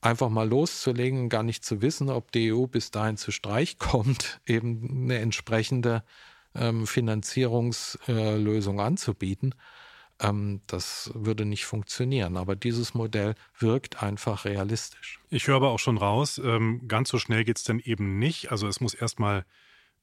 einfach 0.00 0.28
mal 0.28 0.48
loszulegen 0.48 1.28
gar 1.28 1.42
nicht 1.42 1.64
zu 1.64 1.82
wissen, 1.82 2.10
ob 2.10 2.32
die 2.32 2.52
EU 2.52 2.66
bis 2.66 2.90
dahin 2.90 3.16
zu 3.16 3.30
Streich 3.30 3.78
kommt, 3.78 4.40
eben 4.46 5.04
eine 5.04 5.18
entsprechende 5.18 6.04
ähm, 6.54 6.86
Finanzierungslösung 6.86 8.78
äh, 8.78 8.82
anzubieten, 8.82 9.54
ähm, 10.20 10.60
das 10.66 11.10
würde 11.14 11.44
nicht 11.44 11.64
funktionieren. 11.64 12.36
Aber 12.36 12.56
dieses 12.56 12.94
Modell 12.94 13.34
wirkt 13.58 14.02
einfach 14.02 14.44
realistisch. 14.44 15.20
Ich 15.30 15.46
höre 15.46 15.56
aber 15.56 15.70
auch 15.70 15.78
schon 15.78 15.98
raus, 15.98 16.40
ähm, 16.42 16.86
ganz 16.86 17.08
so 17.08 17.18
schnell 17.18 17.44
geht 17.44 17.58
es 17.58 17.64
denn 17.64 17.80
eben 17.80 18.18
nicht. 18.18 18.52
Also 18.52 18.68
es 18.68 18.80
muss 18.80 18.94
erstmal 18.94 19.44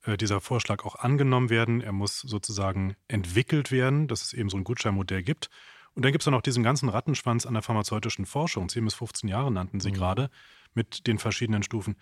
dieser 0.08 0.42
Vorschlag 0.42 0.84
auch 0.84 0.96
angenommen 0.96 1.50
werden. 1.50 1.82
Er 1.82 1.92
muss 1.92 2.20
sozusagen 2.20 2.96
entwickelt 3.08 3.72
werden, 3.72 4.08
dass 4.08 4.24
es 4.24 4.34
eben 4.34 4.50
so 4.50 4.58
ein 4.58 4.64
Gutscheinmodell 4.64 5.24
gibt. 5.24 5.50
Und 5.94 6.04
dann 6.04 6.12
gibt 6.12 6.22
es 6.22 6.26
dann 6.26 6.34
noch 6.34 6.42
diesen 6.42 6.64
ganzen 6.64 6.90
Rattenschwanz 6.90 7.46
an 7.46 7.54
der 7.54 7.64
pharmazeutischen 7.64 8.26
Forschung. 8.26 8.70
10 8.70 8.86
bis 8.86 8.94
15 8.96 9.30
Jahre 9.30 9.52
nannten 9.52 9.80
Sie 9.80 9.90
mhm. 9.90 9.96
gerade 9.96 10.30
mit 10.74 11.08
den 11.08 11.20
verschiedenen 11.20 11.64
Stufen. 11.64 11.98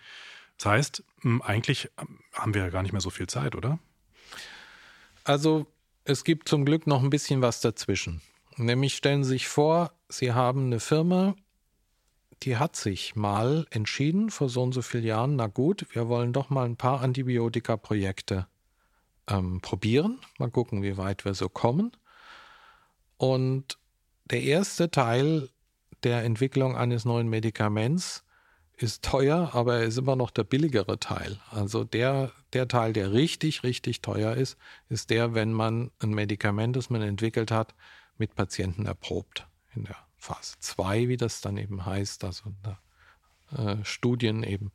Das 0.58 0.66
heißt, 0.66 1.04
eigentlich 1.42 1.90
ähm, 1.98 2.20
haben 2.32 2.54
wir 2.54 2.62
ja 2.62 2.70
gar 2.70 2.82
nicht 2.82 2.92
mehr 2.92 3.00
so 3.00 3.10
viel 3.10 3.26
Zeit, 3.26 3.56
oder? 3.56 3.78
Also 5.24 5.66
es 6.04 6.24
gibt 6.24 6.48
zum 6.48 6.64
Glück 6.64 6.86
noch 6.86 7.02
ein 7.02 7.10
bisschen 7.10 7.42
was 7.42 7.60
dazwischen. 7.60 8.20
Nämlich 8.56 8.94
stellen 8.94 9.24
Sie 9.24 9.30
sich 9.30 9.48
vor, 9.48 9.92
Sie 10.08 10.32
haben 10.32 10.66
eine 10.66 10.80
Firma, 10.80 11.34
die 12.42 12.56
hat 12.56 12.76
sich 12.76 13.16
mal 13.16 13.66
entschieden 13.70 14.30
vor 14.30 14.48
so 14.48 14.62
und 14.62 14.72
so 14.72 14.82
vielen 14.82 15.04
Jahren, 15.04 15.36
na 15.36 15.46
gut, 15.46 15.86
wir 15.92 16.08
wollen 16.08 16.32
doch 16.32 16.50
mal 16.50 16.64
ein 16.64 16.76
paar 16.76 17.02
Antibiotika-Projekte 17.02 18.46
ähm, 19.28 19.60
probieren, 19.60 20.18
mal 20.38 20.50
gucken, 20.50 20.82
wie 20.82 20.96
weit 20.96 21.24
wir 21.24 21.34
so 21.34 21.48
kommen. 21.48 21.92
Und 23.16 23.78
der 24.30 24.42
erste 24.42 24.90
Teil 24.90 25.50
der 26.02 26.24
Entwicklung 26.24 26.76
eines 26.76 27.04
neuen 27.04 27.28
Medikaments 27.28 28.24
ist 28.76 29.04
teuer, 29.04 29.50
aber 29.52 29.80
er 29.80 29.84
ist 29.84 29.98
immer 29.98 30.16
noch 30.16 30.30
der 30.30 30.44
billigere 30.44 30.98
Teil. 30.98 31.38
Also 31.50 31.84
der, 31.84 32.32
der 32.54 32.66
Teil, 32.66 32.94
der 32.94 33.12
richtig, 33.12 33.62
richtig 33.62 34.00
teuer 34.00 34.34
ist, 34.34 34.56
ist 34.88 35.10
der, 35.10 35.34
wenn 35.34 35.52
man 35.52 35.90
ein 35.98 36.10
Medikament, 36.10 36.76
das 36.76 36.88
man 36.88 37.02
entwickelt 37.02 37.50
hat, 37.50 37.74
mit 38.16 38.34
Patienten 38.34 38.86
erprobt. 38.86 39.46
In 39.74 39.84
der 39.84 39.96
Phase 40.20 40.56
2, 40.60 41.08
wie 41.08 41.16
das 41.16 41.40
dann 41.40 41.56
eben 41.56 41.84
heißt, 41.86 42.24
also 42.24 42.52
äh, 43.56 43.76
Studien 43.84 44.42
eben. 44.42 44.70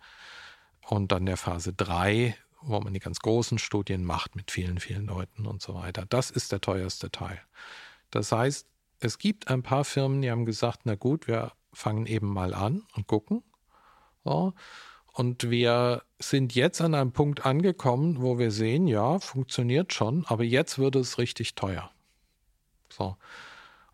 Und 0.82 1.12
dann 1.12 1.26
der 1.26 1.38
Phase 1.38 1.74
3, 1.74 2.36
wo 2.62 2.80
man 2.80 2.94
die 2.94 3.00
ganz 3.00 3.20
großen 3.20 3.58
Studien 3.60 4.04
macht 4.04 4.36
mit 4.36 4.52
vielen, 4.52 4.80
vielen 4.80 5.06
Leuten 5.06 5.46
und 5.46 5.62
so 5.62 5.76
weiter. 5.76 6.06
Das 6.10 6.32
ist 6.32 6.52
der 6.52 6.62
teuerste 6.62 7.12
Teil. 7.12 7.40
Das 8.10 8.32
heißt, 8.32 8.68
es 9.00 9.18
gibt 9.18 9.48
ein 9.48 9.62
paar 9.62 9.86
Firmen, 9.86 10.22
die 10.22 10.32
haben 10.32 10.46
gesagt, 10.46 10.82
na 10.84 10.96
gut, 10.96 11.28
wir 11.28 11.52
fangen 11.74 12.06
eben 12.06 12.28
mal 12.28 12.54
an 12.54 12.84
und 12.96 13.08
gucken. 13.08 13.44
So. 14.24 14.54
Und 15.14 15.50
wir 15.50 16.04
sind 16.20 16.56
jetzt 16.56 16.82
an 16.82 16.94
einem 16.94 17.12
Punkt 17.12 17.46
angekommen, 17.46 18.22
wo 18.22 18.38
wir 18.38 18.52
sehen, 18.52 18.88
ja, 18.88 19.20
funktioniert 19.20 19.94
schon, 19.94 20.26
aber 20.26 20.44
jetzt 20.44 20.80
wird 20.80 20.96
es 20.96 21.18
richtig 21.18 21.56
teuer. 21.56 21.92
So. 22.90 23.16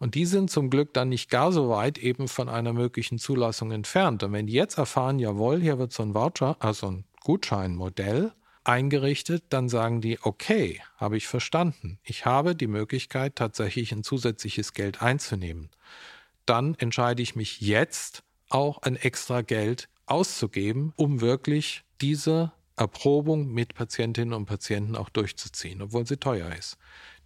Und 0.02 0.16
die 0.16 0.26
sind 0.26 0.50
zum 0.50 0.72
Glück 0.72 0.96
dann 0.96 1.10
nicht 1.10 1.30
gar 1.30 1.52
so 1.52 1.70
weit 1.70 2.00
eben 2.00 2.28
von 2.28 2.50
einer 2.50 2.74
möglichen 2.74 3.20
Zulassung 3.20 3.70
entfernt. 3.70 4.24
Und 4.24 4.34
wenn 4.34 4.48
die 4.48 4.54
jetzt 4.54 4.80
erfahren, 4.80 5.20
jawohl, 5.20 5.62
hier 5.62 5.78
wird 5.78 5.94
so 5.94 6.02
ein 6.02 6.16
Voucher, 6.16 6.56
also 6.58 6.88
ein 6.88 7.04
Gutscheinmodell 7.24 8.32
eingerichtet, 8.64 9.44
dann 9.50 9.70
sagen 9.70 10.02
die, 10.02 10.18
okay, 10.24 10.82
habe 10.98 11.18
ich 11.18 11.28
verstanden. 11.28 12.00
Ich 12.04 12.26
habe 12.26 12.56
die 12.56 12.66
Möglichkeit, 12.66 13.36
tatsächlich 13.36 13.92
ein 13.92 14.04
zusätzliches 14.04 14.74
Geld 14.74 15.04
einzunehmen. 15.04 15.70
Dann 16.48 16.74
entscheide 16.74 17.22
ich 17.22 17.36
mich 17.36 17.62
jetzt 17.62 18.24
auch 18.50 18.82
ein 18.82 18.96
extra 18.96 19.44
Geld 19.44 19.88
auszugeben, 20.08 20.94
um 20.96 21.22
wirklich 21.22 21.84
diese 22.02 22.52
Erprobung 22.76 23.48
mit 23.48 23.76
Patientinnen 23.76 24.34
und 24.34 24.46
Patienten 24.46 24.96
auch 24.96 25.10
durchzuziehen, 25.10 25.82
obwohl 25.82 26.08
sie 26.08 26.18
teuer 26.18 26.54
ist. 26.56 26.78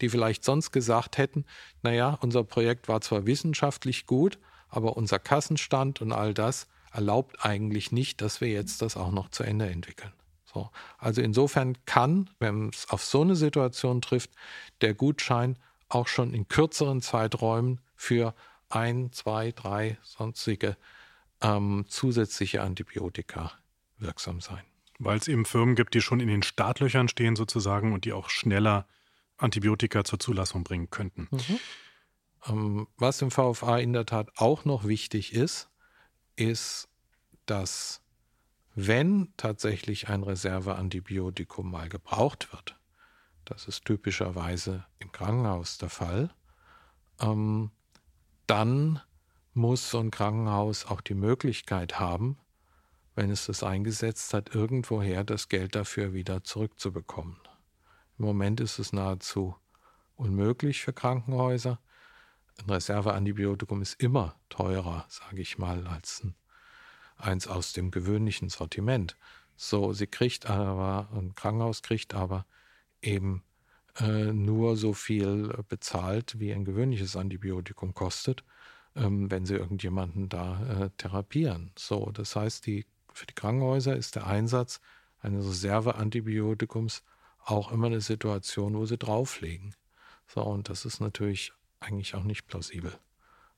Die 0.02 0.10
vielleicht 0.10 0.44
sonst 0.44 0.72
gesagt 0.72 1.18
hätten, 1.18 1.46
naja, 1.82 2.18
unser 2.22 2.44
Projekt 2.44 2.88
war 2.88 3.02
zwar 3.02 3.26
wissenschaftlich 3.26 4.06
gut, 4.06 4.40
aber 4.70 4.98
unser 4.98 5.20
Kassenstand 5.20 6.02
und 6.02 6.12
all 6.12 6.34
das 6.34 6.68
erlaubt 6.92 7.46
eigentlich 7.46 7.92
nicht, 7.92 8.22
dass 8.22 8.42
wir 8.42 8.50
jetzt 8.50 8.82
das 8.82 8.98
auch 8.98 9.12
noch 9.12 9.30
zu 9.30 9.44
Ende 9.44 9.70
entwickeln. 9.70 10.14
So. 10.46 10.70
Also 10.98 11.22
insofern 11.22 11.78
kann, 11.86 12.30
wenn 12.40 12.70
es 12.70 12.90
auf 12.90 13.04
so 13.04 13.22
eine 13.22 13.36
Situation 13.36 14.02
trifft, 14.02 14.32
der 14.82 14.94
Gutschein 14.94 15.58
auch 15.90 16.08
schon 16.08 16.34
in 16.34 16.48
kürzeren 16.48 17.02
Zeiträumen 17.02 17.82
für 17.96 18.34
ein, 18.70 19.12
zwei, 19.12 19.52
drei 19.52 19.98
sonstige 20.02 20.78
ähm, 21.42 21.86
zusätzliche 21.88 22.62
Antibiotika 22.62 23.52
wirksam 23.98 24.42
sein. 24.42 24.64
Weil 25.00 25.18
es 25.18 25.28
eben 25.28 25.46
Firmen 25.46 25.76
gibt, 25.76 25.94
die 25.94 26.02
schon 26.02 26.20
in 26.20 26.28
den 26.28 26.44
Startlöchern 26.44 27.08
stehen 27.08 27.36
sozusagen 27.36 27.94
und 27.94 28.06
die 28.06 28.14
auch 28.14 28.30
schneller 28.30 28.88
Antibiotika 29.38 30.04
zur 30.04 30.20
Zulassung 30.20 30.64
bringen 30.64 30.90
könnten. 30.90 31.28
Mhm. 31.32 31.60
Ähm, 32.48 32.88
was 32.98 33.22
im 33.22 33.32
VFA 33.32 33.80
in 33.80 33.94
der 33.94 34.06
Tat 34.06 34.32
auch 34.38 34.66
noch 34.66 34.86
wichtig 34.86 35.34
ist, 35.34 35.70
ist, 36.36 36.88
dass 37.46 38.02
wenn 38.74 39.34
tatsächlich 39.38 40.10
ein 40.10 40.24
Reserveantibiotikum 40.24 41.70
mal 41.70 41.90
gebraucht 41.90 42.52
wird, 42.52 42.78
das 43.46 43.68
ist 43.68 43.86
typischerweise 43.86 44.86
im 45.00 45.12
Krankenhaus 45.12 45.78
der 45.78 45.90
Fall, 45.90 46.34
ähm, 47.20 47.72
dann 48.48 49.02
muss 49.54 49.90
so 49.90 50.00
ein 50.00 50.12
Krankenhaus 50.12 50.86
auch 50.86 51.02
die 51.02 51.14
Möglichkeit 51.14 52.00
haben, 52.00 52.38
wenn 53.16 53.30
es 53.30 53.46
das 53.46 53.64
eingesetzt 53.64 54.34
hat, 54.34 54.54
irgendwoher 54.54 55.24
das 55.24 55.50
Geld 55.50 55.76
dafür 55.76 56.14
wieder 56.14 56.44
zurückzubekommen. 56.44 57.38
Im 58.18 58.26
Moment 58.26 58.60
ist 58.60 58.80
es 58.80 58.94
nahezu 58.94 59.56
unmöglich 60.16 60.82
für 60.82 60.94
Krankenhäuser. 60.94 61.80
Ein 62.58 62.70
Reserveantibiotikum 62.70 63.82
ist 63.82 64.02
immer 64.02 64.36
teurer, 64.50 65.06
sage 65.10 65.42
ich 65.42 65.58
mal, 65.58 65.88
als 65.88 66.24
ein, 66.24 66.36
eins 67.18 67.48
aus 67.48 67.74
dem 67.74 67.92
gewöhnlichen 67.92 68.50
Sortiment. 68.50 69.18
So, 69.58 69.94
sie 69.94 70.08
kriegt 70.08 70.50
aber, 70.50 71.10
ein 71.14 71.36
Krankenhaus 71.36 71.82
kriegt 71.82 72.14
aber 72.14 72.46
eben 73.02 73.44
äh, 74.00 74.34
nur 74.34 74.78
so 74.78 74.94
viel 74.94 75.48
bezahlt, 75.68 76.40
wie 76.40 76.54
ein 76.54 76.66
gewöhnliches 76.66 77.16
Antibiotikum 77.16 77.94
kostet 77.94 78.44
ähm, 78.96 79.30
wenn 79.30 79.46
sie 79.46 79.56
irgendjemanden 79.56 80.30
da 80.30 80.86
äh, 80.86 80.90
therapieren. 80.98 81.72
So, 81.78 82.12
das 82.12 82.36
heißt, 82.36 82.66
die, 82.66 82.86
für 83.16 83.26
die 83.26 83.34
Krankenhäuser 83.34 83.96
ist 83.96 84.16
der 84.16 84.28
Einsatz 84.28 84.82
eines 85.22 85.48
Reserveantibiotikums 85.48 87.04
auch 87.46 87.72
immer 87.72 87.88
eine 87.88 88.02
Situation, 88.02 88.76
wo 88.76 88.86
sie 88.86 88.98
drauflegen. 88.98 89.74
So, 90.28 90.42
und 90.42 90.68
das 90.68 90.84
ist 90.84 91.00
natürlich 91.00 91.54
eigentlich 91.80 92.14
auch 92.16 92.24
nicht 92.24 92.48
plausibel. 92.48 93.00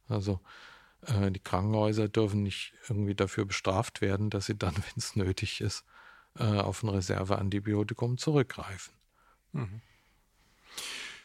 Also 0.08 0.40
äh, 1.02 1.32
die 1.32 1.40
Krankenhäuser 1.40 2.08
dürfen 2.08 2.44
nicht 2.44 2.74
irgendwie 2.88 3.16
dafür 3.16 3.46
bestraft 3.46 4.02
werden, 4.02 4.30
dass 4.30 4.46
sie 4.46 4.58
dann, 4.58 4.76
wenn 4.76 4.94
es 4.96 5.16
nötig 5.16 5.60
ist, 5.62 5.84
äh, 6.38 6.44
auf 6.44 6.84
ein 6.84 6.90
Reserveantibiotikum 6.90 8.20
zurückgreifen. 8.20 8.94
Mhm. 9.54 9.82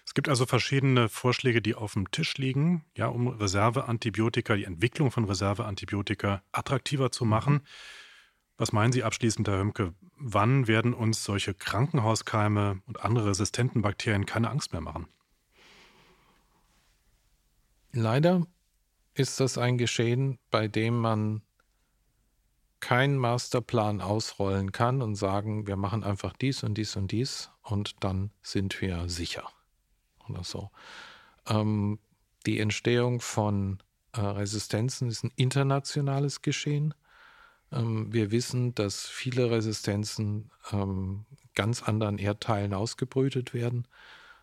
Es 0.06 0.14
gibt 0.14 0.30
also 0.30 0.46
verschiedene 0.46 1.10
Vorschläge, 1.10 1.60
die 1.60 1.74
auf 1.74 1.92
dem 1.92 2.10
Tisch 2.10 2.36
liegen, 2.38 2.84
ja, 2.96 3.06
um 3.08 3.28
Reserveantibiotika, 3.28 4.56
die 4.56 4.64
Entwicklung 4.64 5.10
von 5.10 5.24
Reserveantibiotika 5.24 6.42
attraktiver 6.50 7.12
zu 7.12 7.24
machen. 7.24 7.60
Was 8.62 8.70
meinen 8.70 8.92
Sie 8.92 9.02
abschließend, 9.02 9.48
Herr 9.48 9.58
Hömke? 9.58 9.92
Wann 10.18 10.68
werden 10.68 10.94
uns 10.94 11.24
solche 11.24 11.52
Krankenhauskeime 11.52 12.80
und 12.86 13.04
andere 13.04 13.30
resistenten 13.30 13.82
Bakterien 13.82 14.24
keine 14.24 14.50
Angst 14.50 14.70
mehr 14.70 14.80
machen? 14.80 15.08
Leider 17.90 18.46
ist 19.14 19.40
das 19.40 19.58
ein 19.58 19.78
Geschehen, 19.78 20.38
bei 20.52 20.68
dem 20.68 20.96
man 20.96 21.42
keinen 22.78 23.16
Masterplan 23.16 24.00
ausrollen 24.00 24.70
kann 24.70 25.02
und 25.02 25.16
sagen, 25.16 25.66
wir 25.66 25.74
machen 25.74 26.04
einfach 26.04 26.32
dies 26.32 26.62
und 26.62 26.74
dies 26.74 26.94
und 26.94 27.10
dies 27.10 27.50
und 27.62 27.96
dann 28.04 28.30
sind 28.42 28.80
wir 28.80 29.08
sicher 29.08 29.48
oder 30.28 30.44
so. 30.44 30.70
Ähm, 31.48 31.98
die 32.46 32.60
Entstehung 32.60 33.20
von 33.20 33.82
äh, 34.12 34.20
Resistenzen 34.20 35.08
ist 35.08 35.24
ein 35.24 35.32
internationales 35.34 36.42
Geschehen. 36.42 36.94
Ähm, 37.72 38.12
wir 38.12 38.30
wissen, 38.30 38.74
dass 38.74 39.06
viele 39.06 39.50
Resistenzen 39.50 40.50
ähm, 40.72 41.24
ganz 41.54 41.82
anderen 41.82 42.18
Erdteilen 42.18 42.74
ausgebrütet 42.74 43.54
werden, 43.54 43.86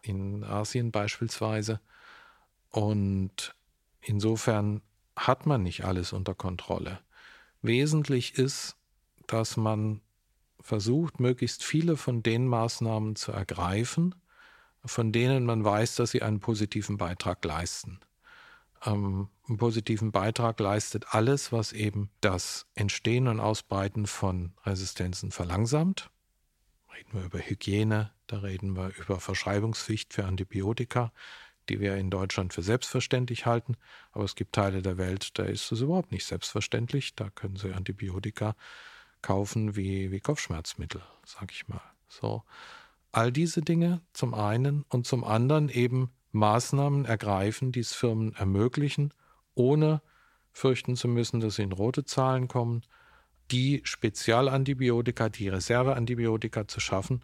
in 0.02 0.44
Asien 0.44 0.92
beispielsweise. 0.92 1.80
Und 2.70 3.56
insofern 4.02 4.82
hat 5.16 5.46
man 5.46 5.64
nicht 5.64 5.84
alles 5.86 6.14
unter 6.14 6.36
Kontrolle. 6.36 7.00
Wesentlich 7.62 8.36
ist, 8.38 8.78
dass 9.28 9.58
man 9.58 10.02
versucht, 10.62 11.20
möglichst 11.20 11.64
viele 11.64 11.98
von 11.98 12.24
den 12.24 12.48
Maßnahmen 12.48 13.16
zu 13.16 13.32
ergreifen, 13.32 14.16
von 14.86 15.12
denen 15.12 15.46
man 15.46 15.64
weiß, 15.64 15.96
dass 15.96 16.12
sie 16.12 16.22
einen 16.22 16.40
positiven 16.40 16.98
Beitrag 16.98 17.44
leisten. 17.44 18.00
Ähm, 18.86 19.30
einen 19.48 19.58
positiven 19.58 20.12
Beitrag 20.12 20.60
leistet 20.60 21.14
alles, 21.14 21.52
was 21.52 21.74
eben 21.74 22.10
das 22.22 22.66
Entstehen 22.76 23.28
und 23.28 23.40
Ausbreiten 23.40 24.08
von 24.08 24.54
Resistenzen 24.66 25.32
verlangsamt. 25.32 26.10
Reden 26.96 27.14
wir 27.14 27.26
über 27.26 27.40
Hygiene, 27.40 28.12
da 28.28 28.40
reden 28.40 28.76
wir 28.76 28.92
über 28.98 29.20
Verschreibungspflicht 29.20 30.14
für 30.14 30.26
Antibiotika. 30.26 31.12
die 31.70 31.80
wir 31.80 31.98
in 31.98 32.10
Deutschland 32.10 32.52
für 32.52 32.64
selbstverständlich 32.64 33.46
halten. 33.46 33.78
Aber 34.12 34.24
es 34.24 34.36
gibt 34.36 34.54
Teile 34.54 34.82
der 34.82 34.98
Welt, 34.98 35.38
da 35.38 35.44
ist 35.44 35.72
es 35.72 35.82
überhaupt 35.82 36.12
nicht 36.12 36.26
selbstverständlich. 36.26 37.16
Da 37.16 37.30
können 37.30 37.58
sie 37.58 37.74
Antibiotika 37.74 38.56
kaufen 39.22 39.76
wie, 39.76 40.12
wie 40.12 40.20
Kopfschmerzmittel, 40.20 41.02
sag 41.26 41.52
ich 41.52 41.68
mal. 41.68 41.82
So. 42.08 42.44
All 43.12 43.32
diese 43.32 43.62
Dinge 43.62 44.02
zum 44.14 44.34
einen 44.34 44.84
und 44.90 45.06
zum 45.06 45.24
anderen 45.24 45.70
eben 45.70 46.12
Maßnahmen 46.32 47.06
ergreifen, 47.06 47.72
die 47.72 47.80
es 47.80 47.94
Firmen 47.94 48.36
ermöglichen, 48.36 49.14
ohne 49.56 50.02
fürchten 50.52 50.96
zu 50.96 51.08
müssen, 51.08 51.40
dass 51.40 51.56
sie 51.56 51.64
in 51.64 51.72
rote 51.72 52.06
Zahlen 52.06 52.48
kommen, 52.48 52.84
die 53.52 53.82
Spezialantibiotika, 53.84 55.30
die 55.30 55.50
Reserveantibiotika 55.50 56.68
zu 56.68 56.80
schaffen, 56.80 57.24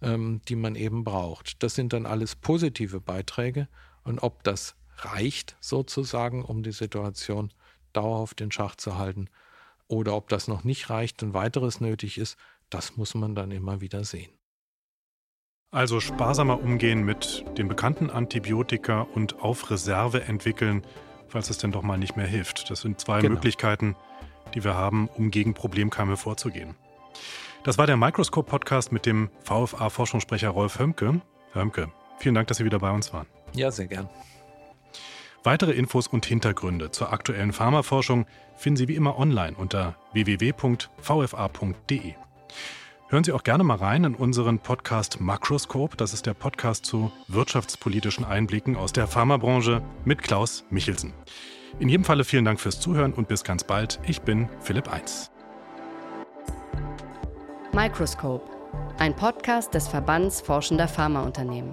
ähm, 0.00 0.40
die 0.48 0.56
man 0.56 0.74
eben 0.74 1.04
braucht. 1.04 1.62
Das 1.62 1.74
sind 1.74 1.92
dann 1.92 2.06
alles 2.06 2.34
positive 2.34 3.00
Beiträge. 3.00 3.68
Und 4.04 4.20
ob 4.20 4.42
das 4.44 4.74
reicht 4.98 5.56
sozusagen, 5.60 6.44
um 6.44 6.62
die 6.62 6.72
Situation 6.72 7.52
dauerhaft 7.92 8.40
in 8.40 8.52
Schach 8.52 8.76
zu 8.76 8.96
halten, 8.96 9.28
oder 9.88 10.16
ob 10.16 10.28
das 10.28 10.48
noch 10.48 10.64
nicht 10.64 10.90
reicht 10.90 11.22
und 11.22 11.32
weiteres 11.32 11.80
nötig 11.80 12.18
ist, 12.18 12.36
das 12.70 12.96
muss 12.96 13.14
man 13.14 13.34
dann 13.34 13.52
immer 13.52 13.80
wieder 13.80 14.04
sehen. 14.04 14.35
Also 15.72 16.00
sparsamer 16.00 16.62
umgehen 16.62 17.04
mit 17.04 17.44
den 17.58 17.68
bekannten 17.68 18.08
Antibiotika 18.10 19.00
und 19.02 19.40
auf 19.40 19.70
Reserve 19.70 20.22
entwickeln, 20.22 20.82
falls 21.28 21.50
es 21.50 21.58
denn 21.58 21.72
doch 21.72 21.82
mal 21.82 21.98
nicht 21.98 22.16
mehr 22.16 22.26
hilft. 22.26 22.70
Das 22.70 22.80
sind 22.82 23.00
zwei 23.00 23.20
genau. 23.20 23.34
Möglichkeiten, 23.34 23.96
die 24.54 24.64
wir 24.64 24.74
haben, 24.74 25.08
um 25.08 25.30
gegen 25.30 25.54
Problemkeime 25.54 26.16
vorzugehen. 26.16 26.76
Das 27.64 27.78
war 27.78 27.86
der 27.86 27.96
Microscope-Podcast 27.96 28.92
mit 28.92 29.06
dem 29.06 29.28
VFA-Forschungssprecher 29.42 30.50
Rolf 30.50 30.78
Hömke. 30.78 31.20
Herr 31.52 31.62
Hömke, 31.62 31.90
vielen 32.18 32.36
Dank, 32.36 32.46
dass 32.46 32.58
Sie 32.58 32.64
wieder 32.64 32.78
bei 32.78 32.92
uns 32.92 33.12
waren. 33.12 33.26
Ja, 33.52 33.72
sehr 33.72 33.88
gern. 33.88 34.08
Weitere 35.42 35.72
Infos 35.72 36.06
und 36.06 36.26
Hintergründe 36.26 36.92
zur 36.92 37.12
aktuellen 37.12 37.52
Pharmaforschung 37.52 38.26
finden 38.56 38.76
Sie 38.76 38.86
wie 38.88 38.94
immer 38.94 39.18
online 39.18 39.56
unter 39.56 39.96
www.vfa.de. 40.12 40.94
Hören 43.08 43.22
Sie 43.22 43.30
auch 43.30 43.44
gerne 43.44 43.62
mal 43.62 43.76
rein 43.76 44.02
in 44.02 44.16
unseren 44.16 44.58
Podcast 44.58 45.20
Makroscope. 45.20 45.96
Das 45.96 46.12
ist 46.12 46.26
der 46.26 46.34
Podcast 46.34 46.84
zu 46.84 47.12
wirtschaftspolitischen 47.28 48.24
Einblicken 48.24 48.74
aus 48.74 48.92
der 48.92 49.06
Pharmabranche 49.06 49.80
mit 50.04 50.22
Klaus 50.22 50.64
Michelsen. 50.70 51.12
In 51.78 51.88
jedem 51.88 52.02
Falle 52.02 52.24
vielen 52.24 52.44
Dank 52.44 52.58
fürs 52.58 52.80
Zuhören 52.80 53.12
und 53.12 53.28
bis 53.28 53.44
ganz 53.44 53.62
bald. 53.62 54.00
Ich 54.08 54.22
bin 54.22 54.48
Philipp 54.58 54.92
Eins. 54.92 55.30
Microscope, 57.72 58.44
ein 58.98 59.14
Podcast 59.14 59.72
des 59.72 59.86
Verbands 59.86 60.40
Forschender 60.40 60.88
Pharmaunternehmen. 60.88 61.70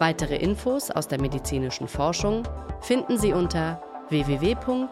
Weitere 0.00 0.36
Infos 0.36 0.90
aus 0.90 1.08
der 1.08 1.18
medizinischen 1.18 1.88
Forschung 1.88 2.42
finden 2.82 3.16
Sie 3.16 3.32
unter 3.32 3.80
www.vfa.de. 4.10 4.88